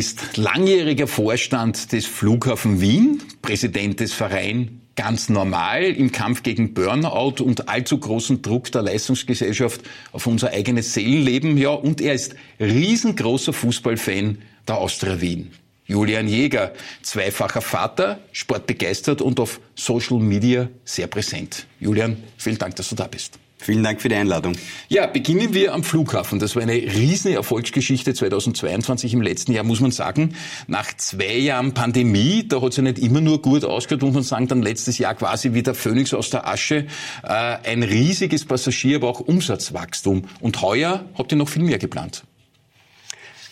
Er 0.00 0.06
ist 0.06 0.38
langjähriger 0.38 1.06
Vorstand 1.06 1.92
des 1.92 2.06
Flughafen 2.06 2.80
Wien, 2.80 3.22
Präsident 3.42 4.00
des 4.00 4.14
Vereins 4.14 4.70
ganz 4.96 5.28
normal 5.28 5.82
im 5.84 6.10
Kampf 6.10 6.42
gegen 6.42 6.72
Burnout 6.72 7.44
und 7.44 7.68
allzu 7.68 7.98
großen 7.98 8.40
Druck 8.40 8.72
der 8.72 8.80
Leistungsgesellschaft 8.80 9.82
auf 10.12 10.26
unser 10.26 10.52
eigenes 10.52 10.94
Seelenleben. 10.94 11.58
Ja, 11.58 11.72
und 11.72 12.00
er 12.00 12.14
ist 12.14 12.34
riesengroßer 12.58 13.52
Fußballfan 13.52 14.38
der 14.66 14.78
Austria 14.78 15.20
Wien. 15.20 15.50
Julian 15.84 16.28
Jäger, 16.28 16.72
zweifacher 17.02 17.60
Vater, 17.60 18.20
sportbegeistert 18.32 19.20
und 19.20 19.38
auf 19.38 19.60
Social 19.74 20.18
Media 20.18 20.70
sehr 20.82 21.08
präsent. 21.08 21.66
Julian, 21.78 22.16
vielen 22.38 22.56
Dank, 22.56 22.74
dass 22.76 22.88
du 22.88 22.94
da 22.94 23.06
bist. 23.06 23.38
Vielen 23.62 23.82
Dank 23.82 24.00
für 24.00 24.08
die 24.08 24.14
Einladung. 24.14 24.56
Ja, 24.88 25.06
beginnen 25.06 25.52
wir 25.52 25.74
am 25.74 25.84
Flughafen. 25.84 26.38
Das 26.38 26.56
war 26.56 26.62
eine 26.62 26.72
riesige 26.72 27.34
Erfolgsgeschichte 27.34 28.14
2022 28.14 29.12
im 29.12 29.20
letzten 29.20 29.52
Jahr, 29.52 29.64
muss 29.64 29.80
man 29.80 29.90
sagen. 29.90 30.34
Nach 30.66 30.86
zwei 30.96 31.36
Jahren 31.36 31.74
Pandemie, 31.74 32.48
da 32.48 32.62
hat 32.62 32.70
es 32.70 32.76
ja 32.78 32.82
nicht 32.82 32.98
immer 32.98 33.20
nur 33.20 33.42
gut 33.42 33.64
ausgehört, 33.64 34.02
muss 34.02 34.14
man 34.14 34.22
sagen, 34.22 34.48
dann 34.48 34.62
letztes 34.62 34.96
Jahr 34.96 35.14
quasi 35.14 35.52
wieder 35.52 35.74
Phönix 35.74 36.14
aus 36.14 36.30
der 36.30 36.48
Asche. 36.48 36.86
Äh, 37.22 37.28
ein 37.28 37.82
riesiges 37.82 38.46
Passagier, 38.46 38.96
aber 38.96 39.08
auch 39.08 39.20
Umsatzwachstum. 39.20 40.22
Und 40.40 40.62
heuer 40.62 41.04
habt 41.18 41.30
ihr 41.32 41.36
noch 41.36 41.48
viel 41.48 41.62
mehr 41.62 41.78
geplant. 41.78 42.24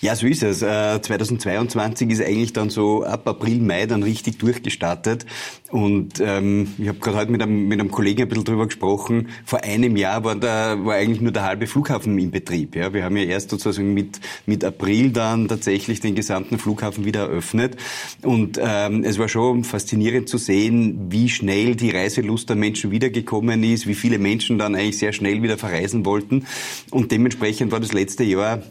Ja, 0.01 0.15
so 0.15 0.27
ist 0.29 0.45
es. 0.45 0.61
2022 0.61 2.09
äh, 2.09 2.13
ist 2.13 2.23
eigentlich 2.23 2.53
dann 2.53 2.71
so 2.71 3.03
ab 3.03 3.27
April, 3.27 3.59
Mai 3.61 3.87
dann 3.87 4.05
richtig 4.05 4.39
durchgestartet. 4.39 5.27
Und 5.71 6.21
ähm, 6.21 6.69
ich 6.79 6.87
habe 6.87 6.99
gerade 6.99 7.19
heute 7.19 7.33
mit 7.33 7.43
einem, 7.43 7.67
mit 7.67 7.81
einem 7.81 7.91
Kollegen 7.91 8.23
ein 8.23 8.29
bisschen 8.29 8.45
drüber 8.45 8.67
gesprochen. 8.67 9.29
Vor 9.45 9.65
einem 9.65 9.97
Jahr 9.97 10.23
war, 10.23 10.37
da, 10.37 10.77
war 10.85 10.95
eigentlich 10.95 11.21
nur 11.21 11.33
der 11.33 11.43
halbe 11.43 11.67
Flughafen 11.67 12.17
in 12.17 12.31
Betrieb. 12.31 12.77
Ja, 12.77 12.95
wir 12.95 13.03
haben 13.03 13.17
ja 13.17 13.25
erst 13.25 13.51
sozusagen 13.51 13.93
mit, 13.93 14.21
mit 14.47 14.65
April 14.65 15.11
dann 15.11 15.49
tatsächlich 15.49 15.99
den 15.99 16.15
gesamten 16.15 16.59
Flughafen 16.59 17.05
wieder 17.05 17.23
eröffnet. 17.23 17.77
Und 18.23 18.59
ähm, 18.63 19.03
es 19.03 19.19
war 19.19 19.29
schon 19.29 19.65
faszinierend 19.65 20.29
zu 20.29 20.39
sehen, 20.39 21.09
wie 21.11 21.29
schnell 21.29 21.75
die 21.75 21.91
Reiselust 21.91 22.49
der 22.49 22.57
Menschen 22.57 22.93
wiedergekommen 22.93 23.65
ist, 23.65 23.89
wie 23.89 23.95
viele 23.95 24.21
Menschen 24.21 24.59
dann 24.59 24.77
eigentlich 24.77 24.99
sehr 24.99 25.13
schnell 25.13 25.43
wieder 25.43 25.59
verreisen 25.59 26.07
wollten. 26.07 26.47
Und 26.91 27.11
dementsprechend 27.11 27.73
war 27.73 27.81
das 27.81 27.93
letzte 27.93 28.23
Jahr 28.23 28.63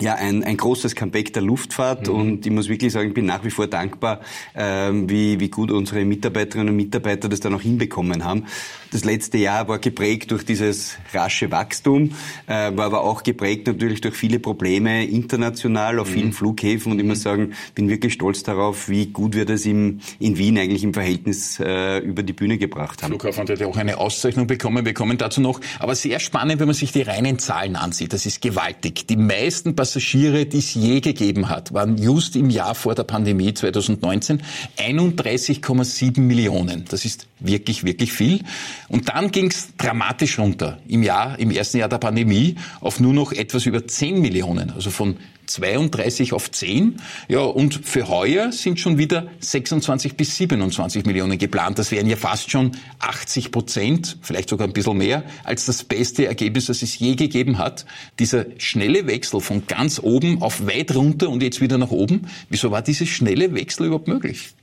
ja, 0.00 0.16
ein, 0.16 0.42
ein 0.42 0.56
großes 0.56 0.96
Comeback 0.96 1.32
der 1.34 1.42
Luftfahrt 1.42 2.08
mhm. 2.08 2.14
und 2.14 2.46
ich 2.46 2.50
muss 2.50 2.68
wirklich 2.68 2.92
sagen, 2.92 3.08
ich 3.08 3.14
bin 3.14 3.26
nach 3.26 3.44
wie 3.44 3.50
vor 3.50 3.68
dankbar, 3.68 4.20
ähm, 4.56 5.08
wie, 5.08 5.38
wie 5.38 5.48
gut 5.48 5.70
unsere 5.70 6.04
Mitarbeiterinnen 6.04 6.70
und 6.70 6.76
Mitarbeiter 6.76 7.28
das 7.28 7.38
dann 7.38 7.54
auch 7.54 7.60
hinbekommen 7.60 8.24
haben. 8.24 8.46
Das 8.90 9.04
letzte 9.04 9.38
Jahr 9.38 9.68
war 9.68 9.78
geprägt 9.78 10.32
durch 10.32 10.44
dieses 10.44 10.96
rasche 11.12 11.52
Wachstum, 11.52 12.10
äh, 12.46 12.76
war 12.76 12.86
aber 12.86 13.02
auch 13.02 13.22
geprägt 13.22 13.68
natürlich 13.68 14.00
durch 14.00 14.16
viele 14.16 14.40
Probleme 14.40 15.04
international 15.06 16.00
auf 16.00 16.08
mhm. 16.10 16.14
vielen 16.14 16.32
Flughäfen 16.32 16.90
und 16.90 16.98
ich 16.98 17.04
muss 17.04 17.22
sagen, 17.22 17.52
bin 17.76 17.88
wirklich 17.88 18.14
stolz 18.14 18.42
darauf, 18.42 18.88
wie 18.88 19.06
gut 19.06 19.36
wir 19.36 19.44
das 19.44 19.64
im, 19.64 20.00
in 20.18 20.36
Wien 20.38 20.58
eigentlich 20.58 20.82
im 20.82 20.92
Verhältnis 20.92 21.60
äh, 21.60 21.98
über 21.98 22.24
die 22.24 22.32
Bühne 22.32 22.58
gebracht 22.58 23.04
haben. 23.04 23.10
Flughafen 23.10 23.48
hat 23.48 23.60
ja 23.60 23.66
auch 23.68 23.76
eine 23.76 23.98
Auszeichnung 23.98 24.48
bekommen, 24.48 24.84
wir 24.84 24.94
kommen 24.94 25.18
dazu 25.18 25.40
noch, 25.40 25.60
aber 25.78 25.94
sehr 25.94 26.18
spannend, 26.18 26.58
wenn 26.58 26.66
man 26.66 26.74
sich 26.74 26.90
die 26.90 27.02
reinen 27.02 27.38
Zahlen 27.38 27.76
ansieht, 27.76 28.12
das 28.12 28.26
ist 28.26 28.42
gewaltig. 28.42 29.06
Die 29.06 29.16
meisten 29.16 29.76
Passagiere, 29.84 30.46
die 30.46 30.60
es 30.60 30.72
je 30.72 31.00
gegeben 31.00 31.50
hat, 31.50 31.74
waren 31.74 31.98
just 31.98 32.36
im 32.36 32.48
Jahr 32.48 32.74
vor 32.74 32.94
der 32.94 33.02
Pandemie 33.04 33.52
2019 33.52 34.40
31,7 34.78 36.20
Millionen. 36.20 36.86
Das 36.88 37.04
ist 37.04 37.26
wirklich, 37.38 37.84
wirklich 37.84 38.10
viel. 38.10 38.40
Und 38.88 39.10
dann 39.10 39.30
ging 39.30 39.50
es 39.50 39.76
dramatisch 39.76 40.38
runter 40.38 40.78
im 40.88 41.02
Jahr, 41.02 41.38
im 41.38 41.50
ersten 41.50 41.76
Jahr 41.76 41.90
der 41.90 41.98
Pandemie 41.98 42.54
auf 42.80 42.98
nur 42.98 43.12
noch 43.12 43.32
etwas 43.32 43.66
über 43.66 43.86
10 43.86 44.22
Millionen. 44.22 44.70
Also 44.70 44.88
von 44.88 45.18
32 45.46 46.32
auf 46.32 46.50
10. 46.50 47.00
Ja, 47.28 47.40
und 47.40 47.86
für 47.86 48.08
heuer 48.08 48.52
sind 48.52 48.80
schon 48.80 48.98
wieder 48.98 49.28
26 49.40 50.16
bis 50.16 50.36
27 50.36 51.04
Millionen 51.04 51.38
geplant. 51.38 51.78
Das 51.78 51.90
wären 51.90 52.08
ja 52.08 52.16
fast 52.16 52.50
schon 52.50 52.72
80 52.98 53.50
Prozent, 53.50 54.18
vielleicht 54.22 54.48
sogar 54.48 54.66
ein 54.66 54.72
bisschen 54.72 54.98
mehr, 54.98 55.24
als 55.44 55.66
das 55.66 55.84
beste 55.84 56.26
Ergebnis, 56.26 56.66
das 56.66 56.82
es 56.82 56.98
je 56.98 57.14
gegeben 57.14 57.58
hat. 57.58 57.86
Dieser 58.18 58.46
schnelle 58.58 59.06
Wechsel 59.06 59.40
von 59.40 59.66
ganz 59.66 60.00
oben 60.02 60.42
auf 60.42 60.66
weit 60.66 60.94
runter 60.94 61.28
und 61.28 61.42
jetzt 61.42 61.60
wieder 61.60 61.78
nach 61.78 61.90
oben. 61.90 62.28
Wieso 62.48 62.70
war 62.70 62.82
dieser 62.82 63.06
schnelle 63.06 63.54
Wechsel 63.54 63.86
überhaupt 63.86 64.08
möglich? 64.08 64.54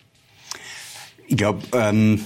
Ich 1.27 1.37
glaube, 1.37 1.61
ähm 1.73 2.21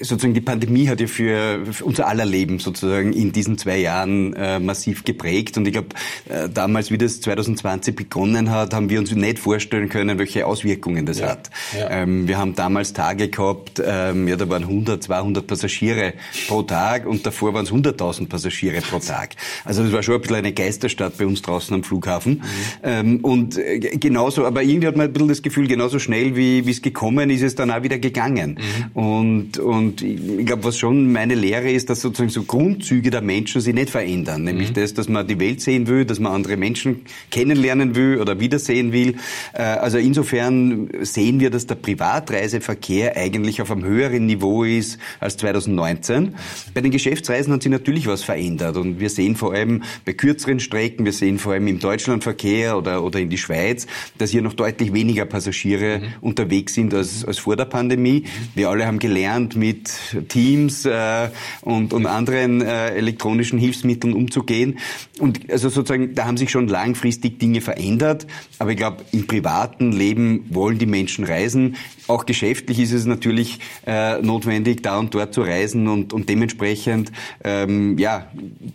sozusagen 0.00 0.34
die 0.34 0.40
Pandemie 0.40 0.88
hat 0.88 1.00
ja 1.00 1.06
für, 1.06 1.66
für, 1.70 1.84
unser 1.84 2.06
aller 2.06 2.24
Leben 2.24 2.58
sozusagen 2.58 3.12
in 3.12 3.32
diesen 3.32 3.58
zwei 3.58 3.78
Jahren 3.78 4.34
äh, 4.34 4.58
massiv 4.58 5.04
geprägt. 5.04 5.56
Und 5.58 5.66
ich 5.66 5.72
glaube, 5.72 5.88
äh, 6.28 6.48
damals, 6.48 6.90
wie 6.90 6.98
das 6.98 7.20
2020 7.20 7.94
begonnen 7.94 8.50
hat, 8.50 8.72
haben 8.72 8.88
wir 8.88 8.98
uns 8.98 9.14
nicht 9.14 9.38
vorstellen 9.38 9.88
können, 9.88 10.18
welche 10.18 10.46
Auswirkungen 10.46 11.06
das 11.06 11.20
ja, 11.20 11.28
hat. 11.28 11.50
Ja. 11.78 11.90
Ähm, 11.90 12.26
wir 12.26 12.38
haben 12.38 12.54
damals 12.54 12.92
Tage 12.92 13.28
gehabt, 13.28 13.82
ähm, 13.84 14.26
ja, 14.26 14.36
da 14.36 14.48
waren 14.48 14.62
100, 14.62 15.02
200 15.02 15.46
Passagiere 15.46 16.14
pro 16.48 16.62
Tag 16.62 17.06
und 17.06 17.26
davor 17.26 17.52
waren 17.52 17.64
es 17.64 17.72
100.000 17.72 18.28
Passagiere 18.28 18.80
pro 18.80 18.98
Tag. 18.98 19.36
Also 19.64 19.82
das 19.82 19.92
war 19.92 20.02
schon 20.02 20.14
ein 20.14 20.20
bisschen 20.22 20.36
eine 20.36 20.52
Geisterstadt 20.52 21.18
bei 21.18 21.26
uns 21.26 21.42
draußen 21.42 21.74
am 21.74 21.84
Flughafen. 21.84 22.32
Mhm. 22.32 22.42
Ähm, 22.82 23.20
und 23.20 23.58
äh, 23.58 23.78
genauso, 23.78 24.46
aber 24.46 24.62
irgendwie 24.62 24.86
hat 24.86 24.96
man 24.96 25.06
ein 25.06 25.12
bisschen 25.12 25.28
das 25.28 25.42
Gefühl, 25.42 25.66
genauso 25.66 25.98
schnell 25.98 26.36
wie 26.36 26.60
es 26.60 26.80
gekommen 26.80 27.28
ist, 27.28 27.40
ist 27.40 27.48
es 27.48 27.54
dann 27.54 27.70
auch 27.70 27.82
wieder 27.82 27.98
gegangen. 27.98 28.58
Mhm. 28.94 29.00
Und, 29.00 29.58
und 29.58 29.89
und 29.90 30.02
ich 30.02 30.46
glaube, 30.46 30.62
was 30.62 30.78
schon 30.78 31.10
meine 31.10 31.34
Lehre 31.34 31.70
ist, 31.70 31.90
dass 31.90 32.00
sozusagen 32.00 32.30
so 32.30 32.44
Grundzüge 32.44 33.10
der 33.10 33.22
Menschen 33.22 33.60
sich 33.60 33.74
nicht 33.74 33.90
verändern. 33.90 34.44
Nämlich 34.44 34.70
mhm. 34.70 34.74
das, 34.74 34.94
dass 34.94 35.08
man 35.08 35.26
die 35.26 35.40
Welt 35.40 35.60
sehen 35.60 35.88
will, 35.88 36.04
dass 36.04 36.20
man 36.20 36.32
andere 36.32 36.56
Menschen 36.56 37.02
kennenlernen 37.32 37.96
will 37.96 38.18
oder 38.20 38.38
wiedersehen 38.38 38.92
will. 38.92 39.16
Äh, 39.52 39.62
also 39.62 39.98
insofern 39.98 40.88
sehen 41.00 41.40
wir, 41.40 41.50
dass 41.50 41.66
der 41.66 41.74
Privatreiseverkehr 41.74 43.16
eigentlich 43.16 43.60
auf 43.60 43.72
einem 43.72 43.84
höheren 43.84 44.26
Niveau 44.26 44.62
ist 44.62 44.98
als 45.18 45.36
2019. 45.38 46.36
Bei 46.72 46.80
den 46.82 46.92
Geschäftsreisen 46.92 47.52
hat 47.52 47.64
sich 47.64 47.72
natürlich 47.72 48.06
was 48.06 48.22
verändert. 48.22 48.76
Und 48.76 49.00
wir 49.00 49.10
sehen 49.10 49.34
vor 49.34 49.54
allem 49.54 49.82
bei 50.04 50.12
kürzeren 50.12 50.60
Strecken, 50.60 51.04
wir 51.04 51.12
sehen 51.12 51.40
vor 51.40 51.54
allem 51.54 51.66
im 51.66 51.80
Deutschlandverkehr 51.80 52.78
oder, 52.78 53.02
oder 53.02 53.18
in 53.18 53.28
die 53.28 53.38
Schweiz, 53.38 53.88
dass 54.18 54.30
hier 54.30 54.42
noch 54.42 54.54
deutlich 54.54 54.92
weniger 54.92 55.24
Passagiere 55.24 55.98
mhm. 55.98 56.04
unterwegs 56.20 56.74
sind 56.74 56.94
als, 56.94 57.24
als 57.24 57.38
vor 57.40 57.56
der 57.56 57.64
Pandemie. 57.64 58.24
Wir 58.54 58.68
alle 58.68 58.86
haben 58.86 59.00
gelernt, 59.00 59.56
mit 59.56 59.79
mit 59.80 60.28
Teams 60.28 60.84
äh, 60.84 61.28
und, 61.62 61.92
und 61.92 62.06
anderen 62.06 62.60
äh, 62.60 62.90
elektronischen 62.90 63.58
Hilfsmitteln 63.58 64.12
umzugehen. 64.14 64.78
Und 65.18 65.50
also 65.50 65.68
sozusagen, 65.68 66.14
da 66.14 66.26
haben 66.26 66.36
sich 66.36 66.50
schon 66.50 66.68
langfristig 66.68 67.38
Dinge 67.38 67.60
verändert. 67.60 68.26
Aber 68.58 68.70
ich 68.70 68.76
glaube, 68.76 69.04
im 69.12 69.26
privaten 69.26 69.92
Leben 69.92 70.46
wollen 70.50 70.78
die 70.78 70.86
Menschen 70.86 71.24
reisen. 71.24 71.76
Auch 72.06 72.26
geschäftlich 72.26 72.80
ist 72.80 72.92
es 72.92 73.06
natürlich 73.06 73.60
äh, 73.86 74.20
notwendig, 74.20 74.82
da 74.82 74.98
und 74.98 75.14
dort 75.14 75.32
zu 75.32 75.42
reisen 75.42 75.86
und, 75.86 76.12
und 76.12 76.28
dementsprechend 76.28 77.12
ähm, 77.44 77.98
ja, 77.98 78.26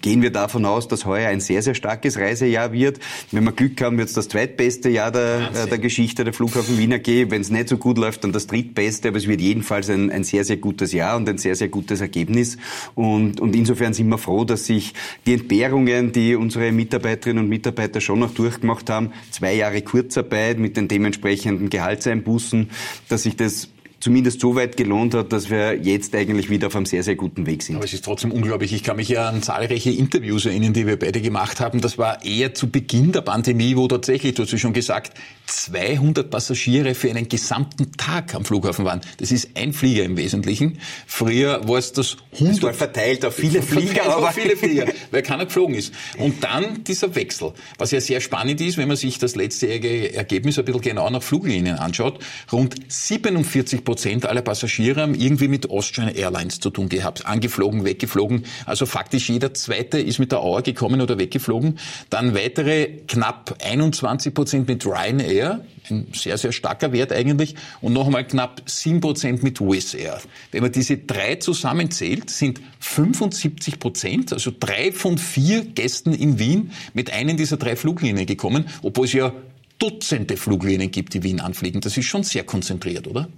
gehen 0.02 0.22
wir 0.22 0.32
davon 0.32 0.64
aus, 0.66 0.88
dass 0.88 1.06
heuer 1.06 1.30
ein 1.30 1.42
sehr, 1.42 1.62
sehr 1.62 1.76
starkes 1.76 2.18
Reisejahr 2.18 2.72
wird. 2.72 3.00
Wenn 3.32 3.44
wir 3.44 3.52
Glück 3.52 3.82
haben, 3.82 3.98
wird 3.98 4.08
es 4.08 4.14
das 4.14 4.30
zweitbeste 4.30 4.90
Jahr 4.90 5.12
der, 5.12 5.52
äh, 5.54 5.68
der 5.68 5.80
Geschichte 5.80 6.24
der 6.24 6.34
Flughafen 6.34 6.78
Wiener 6.78 7.00
gehen. 7.00 7.30
Wenn 7.30 7.42
es 7.42 7.50
nicht 7.50 7.68
so 7.68 7.78
gut 7.78 7.98
läuft, 7.98 8.24
dann 8.24 8.32
das 8.32 8.48
drittbeste, 8.48 9.10
aber 9.10 9.18
es 9.18 9.28
wird 9.28 9.42
jedenfalls 9.42 9.90
ein, 9.90 10.12
ein 10.12 10.24
sehr, 10.24 10.46
sehr 10.46 10.58
gutes 10.58 10.85
Jahr 10.92 11.16
und 11.18 11.28
ein 11.30 11.38
sehr, 11.38 11.56
sehr 11.56 11.70
gutes 11.70 12.02
Ergebnis. 12.02 12.58
Und, 12.96 13.40
und 13.40 13.56
insofern 13.56 13.94
sind 13.94 14.08
wir 14.10 14.18
froh, 14.18 14.46
dass 14.46 14.66
sich 14.66 14.94
die 15.26 15.34
Entbehrungen, 15.34 16.12
die 16.12 16.36
unsere 16.36 16.72
Mitarbeiterinnen 16.72 17.44
und 17.44 17.50
Mitarbeiter 17.50 18.02
schon 18.02 18.20
noch 18.20 18.34
durchgemacht 18.34 18.90
haben, 18.90 19.12
zwei 19.32 19.56
Jahre 19.56 19.82
Kurzarbeit 19.82 20.60
mit 20.60 20.78
den 20.78 20.88
dementsprechenden 20.88 21.70
Gehaltseinbußen, 21.70 22.70
dass 23.10 23.24
sich 23.24 23.36
das 23.36 23.70
zumindest 24.06 24.40
so 24.40 24.56
weit 24.56 24.78
gelohnt 24.78 25.16
hat, 25.16 25.34
dass 25.34 25.50
wir 25.50 25.82
jetzt 25.82 26.14
eigentlich 26.14 26.48
wieder 26.48 26.68
auf 26.68 26.76
einem 26.76 26.86
sehr, 26.86 27.02
sehr 27.02 27.16
guten 27.16 27.48
Weg 27.48 27.64
sind. 27.64 27.78
Aber 27.78 27.86
es 27.86 27.94
ist 27.94 28.06
trotzdem 28.06 28.32
unglaublich. 28.32 28.72
Ich 28.72 28.84
kann 28.84 28.98
mich 28.98 29.10
ja 29.10 29.28
an 29.28 29.42
zahlreiche 29.42 29.90
Interviews 29.90 30.46
erinnern, 30.46 30.74
die 30.74 30.86
wir 30.86 31.00
beide 31.00 31.22
gemacht 31.22 31.60
haben. 31.60 31.82
Das 31.82 31.98
war 31.98 32.24
eher 32.24 32.54
zu 32.54 32.70
Beginn 32.70 33.14
der 33.14 33.22
Pandemie, 33.22 33.76
wo 33.76 33.88
tatsächlich, 33.88 34.36
du 34.36 34.44
hast 34.44 34.52
ja 34.52 34.60
schon 34.60 34.74
gesagt, 34.74 35.18
200 35.48 36.30
Passagiere 36.30 36.94
für 36.94 37.10
einen 37.10 37.30
gesamten 37.30 37.94
Tag 37.94 38.36
am 38.36 38.46
Flughafen 38.46 38.86
waren. 38.86 39.02
Das 39.18 39.32
ist 39.32 39.50
ein 39.56 39.74
Flieger 39.74 40.04
im 40.04 40.18
Wesentlichen. 40.18 40.78
Früher 41.08 41.68
war 41.68 41.80
es 41.80 41.92
das 41.92 42.18
100. 42.34 42.58
Das 42.58 42.64
war 42.64 42.74
verteilt 42.76 43.26
auf 43.26 43.34
viele 43.34 43.62
Flieger. 43.64 44.06
aber 44.06 44.30
auf 44.30 44.36
viele 44.36 44.56
Flieger, 44.56 44.86
weil 45.12 45.24
keiner 45.24 45.46
geflogen 45.46 45.76
ist. 45.76 45.94
Und 46.20 46.44
dann 46.44 46.84
dieser 46.84 47.16
Wechsel, 47.16 47.54
was 47.80 47.90
ja 47.90 48.02
sehr 48.02 48.22
spannend 48.22 48.62
ist, 48.62 48.78
wenn 48.78 48.88
man 48.88 48.98
sich 48.98 49.18
das 49.18 49.36
letztjährige 49.36 50.14
Ergebnis 50.14 50.60
ein 50.60 50.66
bisschen 50.66 50.82
genau 50.82 51.10
nach 51.10 51.24
Fluglinien 51.24 51.78
anschaut. 51.78 52.20
Rund 52.52 52.76
47 52.88 53.84
Prozent 53.96 54.26
aller 54.26 54.42
Passagiere 54.42 55.04
haben 55.04 55.16
irgendwie 55.16 55.48
mit 55.48 55.70
Austrian 55.70 56.10
Airlines 56.10 56.60
zu 56.60 56.70
tun 56.70 56.90
gehabt. 56.90 57.26
Angeflogen, 57.26 57.86
weggeflogen. 57.86 58.44
Also 58.66 58.86
faktisch 58.86 59.30
jeder 59.30 59.54
Zweite 59.54 60.00
ist 60.00 60.20
mit 60.20 60.34
der 60.34 60.42
Auer 60.42 60.64
gekommen 60.64 61.00
oder 61.00 61.18
weggeflogen. 61.18 61.80
Dann 62.10 62.36
weitere 62.36 62.88
knapp 63.08 63.56
21 63.64 64.34
Prozent 64.34 64.68
mit 64.68 64.86
Ryanair. 64.86 65.64
Ein 65.90 66.08
sehr, 66.14 66.38
sehr 66.38 66.52
starker 66.52 66.92
Wert 66.92 67.14
eigentlich. 67.14 67.56
Und 67.80 67.94
noch 67.94 68.08
einmal 68.08 68.28
knapp 68.28 68.64
7 68.66 69.00
Prozent 69.00 69.44
mit 69.44 69.62
Wizz 69.62 69.94
Air. 69.94 70.20
Wenn 70.52 70.64
man 70.64 70.74
diese 70.74 70.98
drei 70.98 71.36
zusammenzählt, 71.36 72.30
sind 72.30 72.60
75 72.82 73.80
Prozent, 73.80 74.34
also 74.34 74.52
drei 74.60 74.92
von 74.92 75.18
vier 75.18 75.64
Gästen 75.64 76.14
in 76.14 76.38
Wien 76.38 76.72
mit 76.94 77.14
einem 77.14 77.38
dieser 77.38 77.56
drei 77.56 77.78
Fluglinien 77.78 78.26
gekommen, 78.26 78.66
obwohl 78.82 79.06
es 79.06 79.14
ja 79.14 79.32
Dutzende 79.80 80.36
Fluglinien 80.36 80.92
gibt, 80.92 81.14
die 81.14 81.24
Wien 81.24 81.40
anfliegen. 81.40 81.80
Das 81.80 81.96
ist 81.96 82.06
schon 82.06 82.24
sehr 82.24 82.44
konzentriert, 82.44 83.08
oder? 83.08 83.30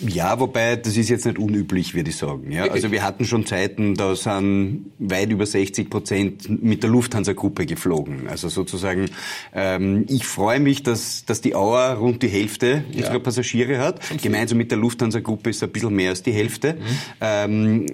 Ja, 0.00 0.38
wobei 0.38 0.76
das 0.76 0.96
ist 0.96 1.08
jetzt 1.08 1.26
nicht 1.26 1.38
unüblich, 1.38 1.94
würde 1.94 2.10
ich 2.10 2.16
sagen. 2.16 2.52
Ja, 2.52 2.64
also 2.64 2.92
wir 2.92 3.02
hatten 3.02 3.24
schon 3.24 3.46
Zeiten, 3.46 3.94
da 3.94 4.14
sind 4.14 4.92
weit 4.98 5.30
über 5.30 5.44
60 5.44 5.90
Prozent 5.90 6.62
mit 6.62 6.82
der 6.82 6.90
Lufthansa-Gruppe 6.90 7.66
geflogen. 7.66 8.28
Also 8.28 8.48
sozusagen, 8.48 9.10
ähm, 9.52 10.04
ich 10.08 10.24
freue 10.24 10.60
mich, 10.60 10.82
dass, 10.84 11.24
dass 11.24 11.40
die 11.40 11.54
Auer 11.54 11.94
rund 11.94 12.22
die 12.22 12.28
Hälfte 12.28 12.84
ja. 12.90 12.98
unserer 12.98 13.20
Passagiere 13.20 13.78
hat. 13.78 14.00
Gemeinsam 14.22 14.58
mit 14.58 14.70
der 14.70 14.78
Lufthansa-Gruppe 14.78 15.50
ist 15.50 15.56
es 15.56 15.62
ein 15.64 15.70
bisschen 15.70 15.94
mehr 15.94 16.10
als 16.10 16.22
die 16.22 16.32
Hälfte. 16.32 16.74
Mhm. 16.74 16.78
Ähm, 17.20 17.86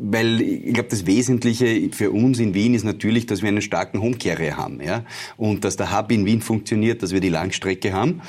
weil 0.00 0.40
ich 0.40 0.74
glaube, 0.74 0.88
das 0.88 1.06
Wesentliche 1.06 1.90
für 1.92 2.10
uns 2.10 2.40
in 2.40 2.54
Wien 2.54 2.74
ist 2.74 2.84
natürlich, 2.84 3.26
dass 3.26 3.42
wir 3.42 3.48
einen 3.48 3.62
starken 3.62 4.00
Homecarrier 4.00 4.56
haben. 4.56 4.80
Ja? 4.82 5.04
Und 5.36 5.64
dass 5.64 5.76
der 5.76 5.96
Hub 5.96 6.10
in 6.10 6.26
Wien 6.26 6.40
funktioniert, 6.40 7.02
dass 7.02 7.12
wir 7.12 7.20
die 7.20 7.28
Langstrecke 7.28 7.92
haben. 7.92 8.20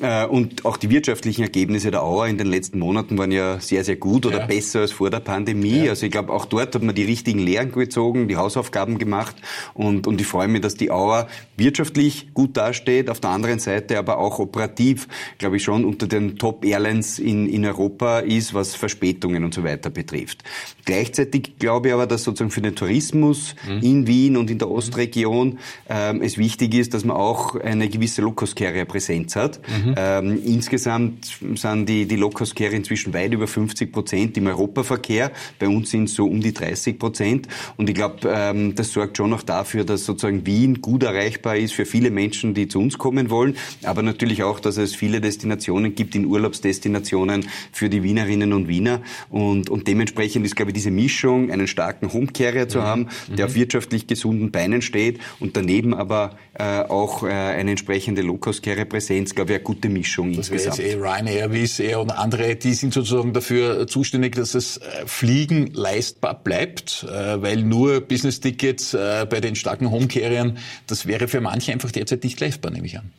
Äh, 0.00 0.26
und 0.26 0.64
auch 0.64 0.76
die 0.76 0.90
wirtschaftlichen 0.90 1.42
Ergebnisse 1.42 1.90
der 1.90 2.02
Auer 2.02 2.26
in 2.26 2.38
den 2.38 2.46
letzten 2.46 2.78
Monaten 2.78 3.16
waren 3.18 3.32
ja 3.32 3.60
sehr, 3.60 3.84
sehr 3.84 3.96
gut 3.96 4.26
oder 4.26 4.40
ja. 4.40 4.46
besser 4.46 4.80
als 4.80 4.92
vor 4.92 5.10
der 5.10 5.20
Pandemie. 5.20 5.84
Ja. 5.84 5.90
Also 5.90 6.06
ich 6.06 6.12
glaube, 6.12 6.32
auch 6.32 6.44
dort 6.44 6.74
hat 6.74 6.82
man 6.82 6.94
die 6.94 7.04
richtigen 7.04 7.38
Lehren 7.38 7.72
gezogen, 7.72 8.28
die 8.28 8.36
Hausaufgaben 8.36 8.98
gemacht. 8.98 9.36
Und, 9.74 10.06
und 10.06 10.20
ich 10.20 10.26
freue 10.26 10.48
mich, 10.48 10.62
dass 10.62 10.74
die 10.74 10.90
Auer 10.90 11.28
wirtschaftlich 11.56 12.34
gut 12.34 12.56
dasteht, 12.56 13.10
auf 13.10 13.20
der 13.20 13.30
anderen 13.30 13.58
Seite 13.58 13.98
aber 13.98 14.18
auch 14.18 14.38
operativ, 14.38 15.08
glaube 15.38 15.56
ich, 15.56 15.62
schon 15.62 15.84
unter 15.84 16.06
den 16.06 16.36
Top-Airlines 16.36 17.18
in, 17.18 17.48
in 17.48 17.64
Europa 17.64 18.20
ist, 18.20 18.54
was 18.54 18.74
Verspätungen 18.74 19.44
und 19.44 19.54
so 19.54 19.64
weiter 19.64 19.90
betrifft. 19.90 20.44
Gleichzeitig 20.84 21.58
glaube 21.58 21.88
ich 21.88 21.94
aber, 21.94 22.06
dass 22.06 22.24
sozusagen 22.24 22.50
für 22.50 22.60
den 22.60 22.74
Tourismus 22.74 23.54
mhm. 23.66 23.80
in 23.82 24.06
Wien 24.06 24.36
und 24.36 24.50
in 24.50 24.58
der 24.58 24.70
Ostregion 24.70 25.58
ähm, 25.88 26.22
es 26.22 26.38
wichtig 26.38 26.74
ist, 26.74 26.94
dass 26.94 27.04
man 27.04 27.16
auch 27.16 27.54
eine 27.56 27.88
gewisse 27.88 28.22
Low-Cost-Carrier-Präsenz 28.22 29.36
hat. 29.36 29.60
Mhm. 29.68 29.85
Mhm. 29.86 29.94
Ähm, 29.96 30.42
insgesamt 30.44 31.38
sind 31.54 31.88
die, 31.88 32.06
die 32.06 32.16
Low-Cost-Carrier 32.16 32.76
inzwischen 32.76 33.14
weit 33.14 33.32
über 33.32 33.46
50 33.46 33.92
Prozent 33.92 34.36
im 34.36 34.46
Europaverkehr. 34.46 35.32
Bei 35.58 35.68
uns 35.68 35.90
sind 35.90 36.04
es 36.04 36.14
so 36.14 36.26
um 36.26 36.40
die 36.40 36.52
30 36.52 36.98
Prozent. 36.98 37.48
Und 37.76 37.88
ich 37.88 37.94
glaube, 37.94 38.28
ähm, 38.28 38.74
das 38.74 38.92
sorgt 38.92 39.16
schon 39.16 39.32
auch 39.32 39.42
dafür, 39.42 39.84
dass 39.84 40.04
sozusagen 40.04 40.46
Wien 40.46 40.80
gut 40.80 41.02
erreichbar 41.02 41.56
ist 41.56 41.74
für 41.74 41.86
viele 41.86 42.10
Menschen, 42.10 42.54
die 42.54 42.68
zu 42.68 42.80
uns 42.80 42.98
kommen 42.98 43.30
wollen. 43.30 43.56
Aber 43.84 44.02
natürlich 44.02 44.42
auch, 44.42 44.60
dass 44.60 44.76
es 44.76 44.94
viele 44.94 45.20
Destinationen 45.20 45.94
gibt 45.94 46.14
in 46.14 46.26
Urlaubsdestinationen 46.26 47.46
für 47.72 47.88
die 47.88 48.02
Wienerinnen 48.02 48.52
und 48.52 48.68
Wiener. 48.68 49.02
Und, 49.30 49.70
und 49.70 49.86
dementsprechend 49.86 50.44
ist, 50.46 50.56
glaube 50.56 50.70
ich, 50.70 50.74
diese 50.74 50.90
Mischung, 50.90 51.50
einen 51.50 51.66
starken 51.66 52.12
Home-Carrier 52.12 52.68
zu 52.68 52.78
mhm. 52.78 52.82
haben, 52.82 53.08
der 53.28 53.46
mhm. 53.46 53.50
auf 53.50 53.54
wirtschaftlich 53.54 54.06
gesunden 54.06 54.50
Beinen 54.50 54.82
steht 54.82 55.20
und 55.40 55.56
daneben 55.56 55.94
aber 55.94 56.36
äh, 56.54 56.80
auch 56.80 57.22
äh, 57.22 57.30
eine 57.30 57.70
entsprechende 57.70 58.22
Low-Cost-Carrier-Präsenz, 58.22 59.34
glaube 59.34 59.52
ich, 59.52 59.56
eine 59.56 59.64
gute 59.76 59.88
Mischung 59.88 60.32
das 60.32 60.48
insgesamt. 60.48 60.78
Jetzt 60.78 60.94
eh 60.94 60.94
Ryanair, 60.94 61.52
Wizz 61.52 61.78
Air 61.80 62.00
und 62.00 62.10
andere, 62.10 62.56
die 62.56 62.74
sind 62.74 62.94
sozusagen 62.94 63.32
dafür 63.32 63.86
zuständig, 63.86 64.34
dass 64.34 64.52
das 64.52 64.78
äh, 64.78 65.06
Fliegen 65.06 65.72
leistbar 65.74 66.42
bleibt, 66.42 67.04
äh, 67.04 67.42
weil 67.42 67.62
nur 67.62 68.00
Business-Tickets 68.00 68.94
äh, 68.94 69.26
bei 69.28 69.40
den 69.40 69.54
starken 69.54 69.90
Home-Carriern, 69.90 70.58
das 70.86 71.06
wäre 71.06 71.28
für 71.28 71.40
manche 71.40 71.72
einfach 71.72 71.90
derzeit 71.90 72.24
nicht 72.24 72.40
leistbar, 72.40 72.72
nehme 72.72 72.86
ich 72.86 72.98
an. 72.98 73.12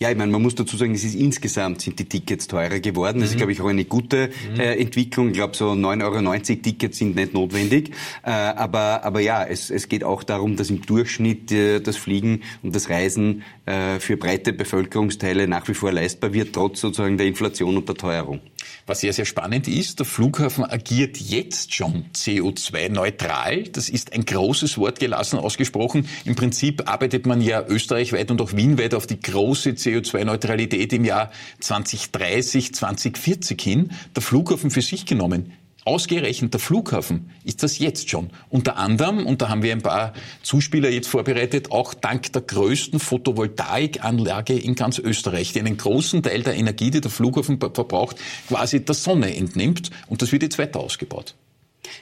Ja, 0.00 0.12
ich 0.12 0.16
meine, 0.16 0.30
man 0.30 0.42
muss 0.42 0.54
dazu 0.54 0.76
sagen, 0.76 0.94
es 0.94 1.02
ist 1.02 1.16
insgesamt 1.16 1.80
sind 1.80 1.98
die 1.98 2.04
Tickets 2.04 2.46
teurer 2.46 2.78
geworden. 2.78 3.18
Das 3.18 3.30
mhm. 3.30 3.32
ist, 3.32 3.36
glaube 3.36 3.52
ich, 3.52 3.60
auch 3.60 3.66
eine 3.66 3.84
gute 3.84 4.30
mhm. 4.52 4.60
äh, 4.60 4.76
Entwicklung. 4.76 5.28
Ich 5.28 5.34
glaube, 5.34 5.56
so 5.56 5.72
9,90 5.72 6.04
Euro 6.04 6.38
Tickets 6.62 6.98
sind 6.98 7.16
nicht 7.16 7.34
notwendig. 7.34 7.90
Äh, 8.22 8.30
aber, 8.30 9.02
aber 9.02 9.18
ja, 9.18 9.44
es, 9.44 9.70
es 9.70 9.88
geht 9.88 10.04
auch 10.04 10.22
darum, 10.22 10.54
dass 10.54 10.70
im 10.70 10.82
Durchschnitt 10.82 11.50
äh, 11.50 11.80
das 11.80 11.96
Fliegen 11.96 12.42
und 12.62 12.76
das 12.76 12.90
Reisen 12.90 13.42
äh, 13.66 13.98
für 13.98 14.16
breite 14.16 14.52
Bevölkerungsteile 14.52 15.48
nach 15.48 15.66
wie 15.66 15.74
vor 15.74 15.90
leistbar 15.90 16.32
wird, 16.32 16.52
trotz 16.52 16.80
sozusagen 16.80 17.18
der 17.18 17.26
Inflation 17.26 17.76
und 17.76 17.88
der 17.88 17.96
Teuerung. 17.96 18.40
Was 18.86 19.00
sehr, 19.00 19.12
sehr 19.12 19.26
spannend 19.26 19.68
ist, 19.68 19.98
der 19.98 20.06
Flughafen 20.06 20.64
agiert 20.64 21.18
jetzt 21.18 21.74
schon 21.74 22.06
CO2-neutral. 22.14 23.64
Das 23.64 23.88
ist 23.90 24.14
ein 24.14 24.24
großes 24.24 24.78
Wort 24.78 24.98
gelassen 24.98 25.38
ausgesprochen. 25.38 26.08
Im 26.24 26.34
Prinzip 26.36 26.88
arbeitet 26.88 27.26
man 27.26 27.42
ja 27.42 27.64
österreichweit 27.66 28.30
und 28.30 28.40
auch 28.40 28.54
wienweit 28.54 28.94
auf 28.94 29.06
die 29.06 29.20
große 29.20 29.74
CO2-Neutralität 29.88 30.92
im 30.92 31.04
Jahr 31.04 31.30
2030, 31.60 32.74
2040 32.74 33.60
hin. 33.60 33.90
Der 34.14 34.22
Flughafen 34.22 34.70
für 34.70 34.82
sich 34.82 35.06
genommen 35.06 35.52
Ausgerechnet 35.88 36.52
der 36.52 36.60
Flughafen 36.60 37.30
ist 37.44 37.62
das 37.62 37.78
jetzt 37.78 38.10
schon. 38.10 38.28
Unter 38.50 38.76
anderem, 38.76 39.24
und 39.24 39.40
da 39.40 39.48
haben 39.48 39.62
wir 39.62 39.72
ein 39.72 39.80
paar 39.80 40.12
Zuspieler 40.42 40.90
jetzt 40.90 41.08
vorbereitet, 41.08 41.72
auch 41.72 41.94
dank 41.94 42.30
der 42.34 42.42
größten 42.42 43.00
Photovoltaikanlage 43.00 44.52
in 44.52 44.74
ganz 44.74 44.98
Österreich, 44.98 45.54
die 45.54 45.60
einen 45.60 45.78
großen 45.78 46.22
Teil 46.22 46.42
der 46.42 46.56
Energie, 46.56 46.90
die 46.90 47.00
der 47.00 47.10
Flughafen 47.10 47.58
verbraucht, 47.58 48.16
quasi 48.48 48.84
der 48.84 48.94
Sonne 48.94 49.34
entnimmt. 49.34 49.90
Und 50.08 50.20
das 50.20 50.30
wird 50.30 50.42
jetzt 50.42 50.58
weiter 50.58 50.78
ausgebaut. 50.80 51.34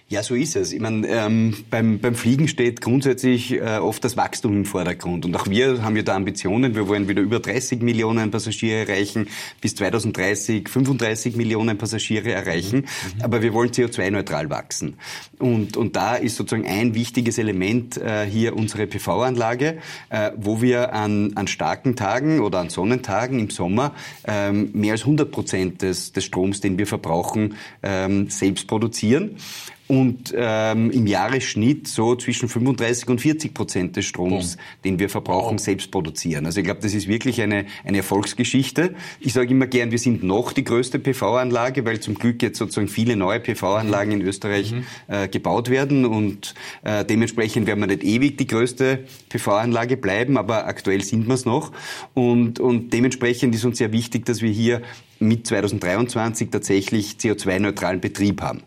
Ja, 0.09 0.23
so 0.23 0.35
ist 0.35 0.55
es. 0.55 0.73
Ich 0.73 0.81
meine, 0.81 1.07
ähm, 1.09 1.65
beim, 1.71 1.99
beim 1.99 2.15
Fliegen 2.15 2.47
steht 2.47 2.81
grundsätzlich 2.81 3.53
äh, 3.53 3.79
oft 3.79 4.05
das 4.05 4.17
Wachstum 4.17 4.55
im 4.55 4.65
Vordergrund. 4.65 5.25
Und 5.25 5.35
auch 5.35 5.49
wir 5.49 5.83
haben 5.83 5.97
ja 5.97 6.03
da 6.03 6.15
Ambitionen. 6.15 6.75
Wir 6.75 6.87
wollen 6.87 7.09
wieder 7.09 7.23
über 7.23 7.41
30 7.41 7.83
Millionen 7.83 8.31
Passagiere 8.31 8.87
erreichen, 8.87 9.29
bis 9.61 9.75
2030 9.75 10.69
35 10.69 11.37
Millionen 11.37 11.77
Passagiere 11.77 12.33
erreichen. 12.33 12.79
Mhm. 13.17 13.23
Aber 13.23 13.43
wir 13.43 13.53
wollen 13.53 13.71
CO2-neutral 13.71 14.49
wachsen. 14.49 14.95
Und, 15.39 15.77
und 15.77 15.97
da 15.97 16.15
ist 16.15 16.37
sozusagen 16.37 16.67
ein 16.67 16.95
wichtiges 16.95 17.39
Element 17.39 17.97
äh, 17.97 18.27
hier 18.27 18.57
unsere 18.57 18.87
PV-Anlage, 18.87 19.79
äh, 20.09 20.31
wo 20.37 20.63
wir 20.63 20.95
an, 20.95 21.33
an 21.35 21.47
starken 21.49 21.97
Tagen 21.97 22.41
oder 22.41 22.61
an 22.61 22.71
Sonnentagen 22.71 23.39
im 23.41 23.51
Sommer 23.51 23.93
ähm, 24.27 24.71
mehr 24.73 24.93
als 24.93 25.03
100 25.03 25.31
Prozent 25.31 25.83
des, 25.83 26.13
des 26.13 26.25
Stroms, 26.25 26.61
den 26.61 26.79
wir 26.79 26.87
verbrauchen, 26.87 27.57
ähm, 27.83 28.31
selbst 28.31 28.67
produzieren 28.67 29.37
und 29.89 30.35
ähm, 30.37 30.91
im 30.91 31.07
Jahresschnitt 31.07 31.87
so 31.87 32.17
zwischen 32.17 32.49
35 32.49 33.09
und 33.09 33.21
40 33.21 33.55
Prozent 33.55 33.97
des 33.97 34.05
Stroms, 34.05 34.57
Boom. 34.57 34.65
den 34.85 34.99
wir 34.99 35.09
verbrauchen, 35.09 35.59
selbst 35.59 35.91
produzieren. 35.91 36.45
Also 36.47 36.59
ich 36.61 36.65
glaube, 36.65 36.81
das 36.81 36.93
ist 36.93 37.07
wirklich 37.07 37.41
eine, 37.41 37.67
eine 37.85 37.99
Erfolgsgeschichte. 37.99 38.95
Ich 39.21 39.33
sage 39.33 39.51
immer 39.51 39.67
gern, 39.67 39.93
wir 39.93 39.99
sind 39.99 40.25
noch 40.25 40.53
die 40.53 40.65
größte 40.65 40.99
PV-Anlage, 40.99 41.85
weil 41.85 42.01
zum 42.01 42.15
Glück 42.15 42.43
jetzt 42.43 42.59
sozusagen 42.59 42.89
viele 42.89 43.17
neue 43.17 43.39
PV-Anlagen 43.39 44.13
in 44.13 44.23
Österreich 44.23 44.73
mhm. 44.73 44.85
äh, 45.07 45.29
gebaut 45.29 45.71
werden 45.71 46.05
und 46.05 46.55
äh, 46.83 47.05
dementsprechend 47.05 47.67
werden 47.67 47.81
wir 47.81 47.87
nicht 47.87 48.03
ewig 48.03 48.39
die 48.39 48.47
größte 48.47 49.05
PV-Anlage 49.29 49.97
bleiben, 49.97 50.37
aber 50.37 50.67
aktuell 50.67 51.03
sind 51.03 51.29
wir 51.29 51.35
es 51.35 51.45
noch 51.45 51.71
und, 52.15 52.59
und 52.59 52.93
dementsprechend 52.93 53.55
ist 53.55 53.65
uns 53.65 53.79
sehr 53.79 53.93
wichtig, 53.93 54.27
dass 54.27 54.43
wir 54.43 54.51
hier 54.51 54.83
mit 55.19 55.47
2023 55.47 56.51
tatsächlich 56.51 57.17
CO2-neutralen 57.21 58.01
Betrieb 58.01 58.43
haben. 58.43 58.63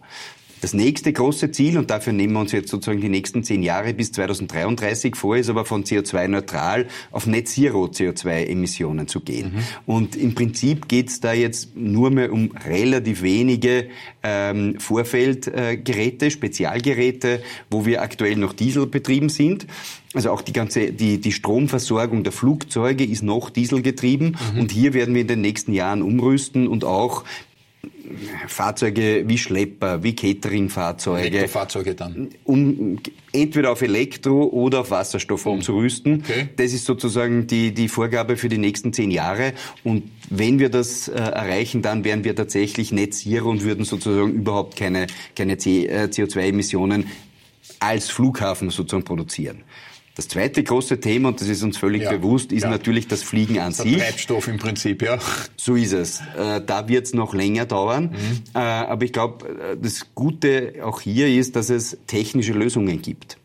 Das 0.61 0.73
nächste 0.73 1.13
große 1.13 1.51
Ziel, 1.51 1.77
und 1.77 1.89
dafür 1.89 2.13
nehmen 2.13 2.33
wir 2.33 2.41
uns 2.41 2.51
jetzt 2.51 2.69
sozusagen 2.69 3.01
die 3.01 3.09
nächsten 3.09 3.43
zehn 3.43 3.63
Jahre 3.63 3.93
bis 3.93 4.11
2033 4.11 5.15
vor, 5.15 5.37
ist 5.37 5.49
aber 5.49 5.65
von 5.65 5.83
CO2-neutral 5.83 6.87
auf 7.11 7.27
Net 7.27 7.47
Zero 7.47 7.85
CO2-Emissionen 7.85 9.07
zu 9.07 9.21
gehen. 9.21 9.53
Mhm. 9.53 9.93
Und 9.93 10.15
im 10.15 10.35
Prinzip 10.35 10.87
geht 10.87 11.09
es 11.09 11.19
da 11.21 11.33
jetzt 11.33 11.75
nur 11.75 12.11
mehr 12.11 12.33
um 12.33 12.51
relativ 12.65 13.21
wenige 13.21 13.89
ähm, 14.23 14.75
Vorfeldgeräte, 14.79 16.31
Spezialgeräte, 16.31 17.41
wo 17.69 17.85
wir 17.85 18.01
aktuell 18.01 18.35
noch 18.35 18.53
dieselbetrieben 18.53 19.29
sind. 19.29 19.65
Also 20.13 20.31
auch 20.31 20.41
die 20.41 20.53
ganze 20.53 20.91
die, 20.91 21.21
die 21.21 21.31
Stromversorgung 21.31 22.23
der 22.23 22.31
Flugzeuge 22.31 23.03
ist 23.05 23.21
noch 23.21 23.51
dieselgetrieben 23.51 24.37
mhm. 24.53 24.59
und 24.59 24.71
hier 24.71 24.95
werden 24.95 25.13
wir 25.13 25.21
in 25.21 25.27
den 25.27 25.41
nächsten 25.41 25.71
Jahren 25.71 26.01
umrüsten 26.01 26.67
und 26.67 26.83
auch 26.83 27.25
Fahrzeuge 28.47 29.23
wie 29.27 29.37
Schlepper, 29.37 30.03
wie 30.03 30.15
Cateringfahrzeuge. 30.15 31.27
Elektrofahrzeuge 31.27 31.95
dann? 31.95 32.29
Um 32.43 32.99
entweder 33.31 33.71
auf 33.71 33.81
Elektro 33.81 34.43
oder 34.45 34.81
auf 34.81 34.91
Wasserstoff 34.91 35.45
mhm. 35.45 35.51
umzurüsten. 35.51 36.23
Okay. 36.23 36.49
Das 36.55 36.73
ist 36.73 36.85
sozusagen 36.85 37.47
die, 37.47 37.73
die 37.73 37.87
Vorgabe 37.87 38.37
für 38.37 38.49
die 38.49 38.57
nächsten 38.57 38.93
zehn 38.93 39.11
Jahre. 39.11 39.53
Und 39.83 40.03
wenn 40.29 40.59
wir 40.59 40.69
das 40.69 41.07
äh, 41.07 41.13
erreichen, 41.13 41.81
dann 41.81 42.03
wären 42.03 42.23
wir 42.23 42.35
tatsächlich 42.35 42.91
Net 42.91 43.13
Zero 43.13 43.49
und 43.49 43.63
würden 43.63 43.85
sozusagen 43.85 44.33
überhaupt 44.33 44.75
keine, 44.75 45.07
keine 45.35 45.55
CO2-Emissionen 45.55 47.05
als 47.79 48.09
Flughafen 48.09 48.69
sozusagen 48.69 49.05
produzieren. 49.05 49.63
Das 50.19 50.27
zweite 50.27 50.61
große 50.61 50.99
Thema, 50.99 51.29
und 51.29 51.39
das 51.39 51.47
ist 51.47 51.63
uns 51.63 51.77
völlig 51.77 52.01
ja. 52.01 52.11
bewusst, 52.11 52.51
ist 52.51 52.63
ja. 52.63 52.69
natürlich 52.69 53.07
das 53.07 53.23
Fliegen 53.23 53.57
an 53.59 53.73
der 53.73 53.85
sich. 53.85 53.97
Treibstoff 53.99 54.49
im 54.49 54.57
Prinzip, 54.57 55.01
ja. 55.01 55.17
So 55.55 55.75
ist 55.75 55.93
es. 55.93 56.19
Äh, 56.37 56.59
da 56.59 56.89
wird 56.89 57.05
es 57.05 57.13
noch 57.13 57.33
länger 57.33 57.65
dauern. 57.65 58.09
Mhm. 58.11 58.41
Äh, 58.53 58.59
aber 58.59 59.05
ich 59.05 59.13
glaube, 59.13 59.47
äh, 59.47 59.77
das 59.81 60.07
Gute 60.15 60.73
auch 60.83 60.99
hier 60.99 61.29
ist, 61.29 61.55
dass 61.55 61.69
es 61.69 61.97
technische 62.05 62.51
Lösungen 62.51 63.01
gibt. 63.01 63.37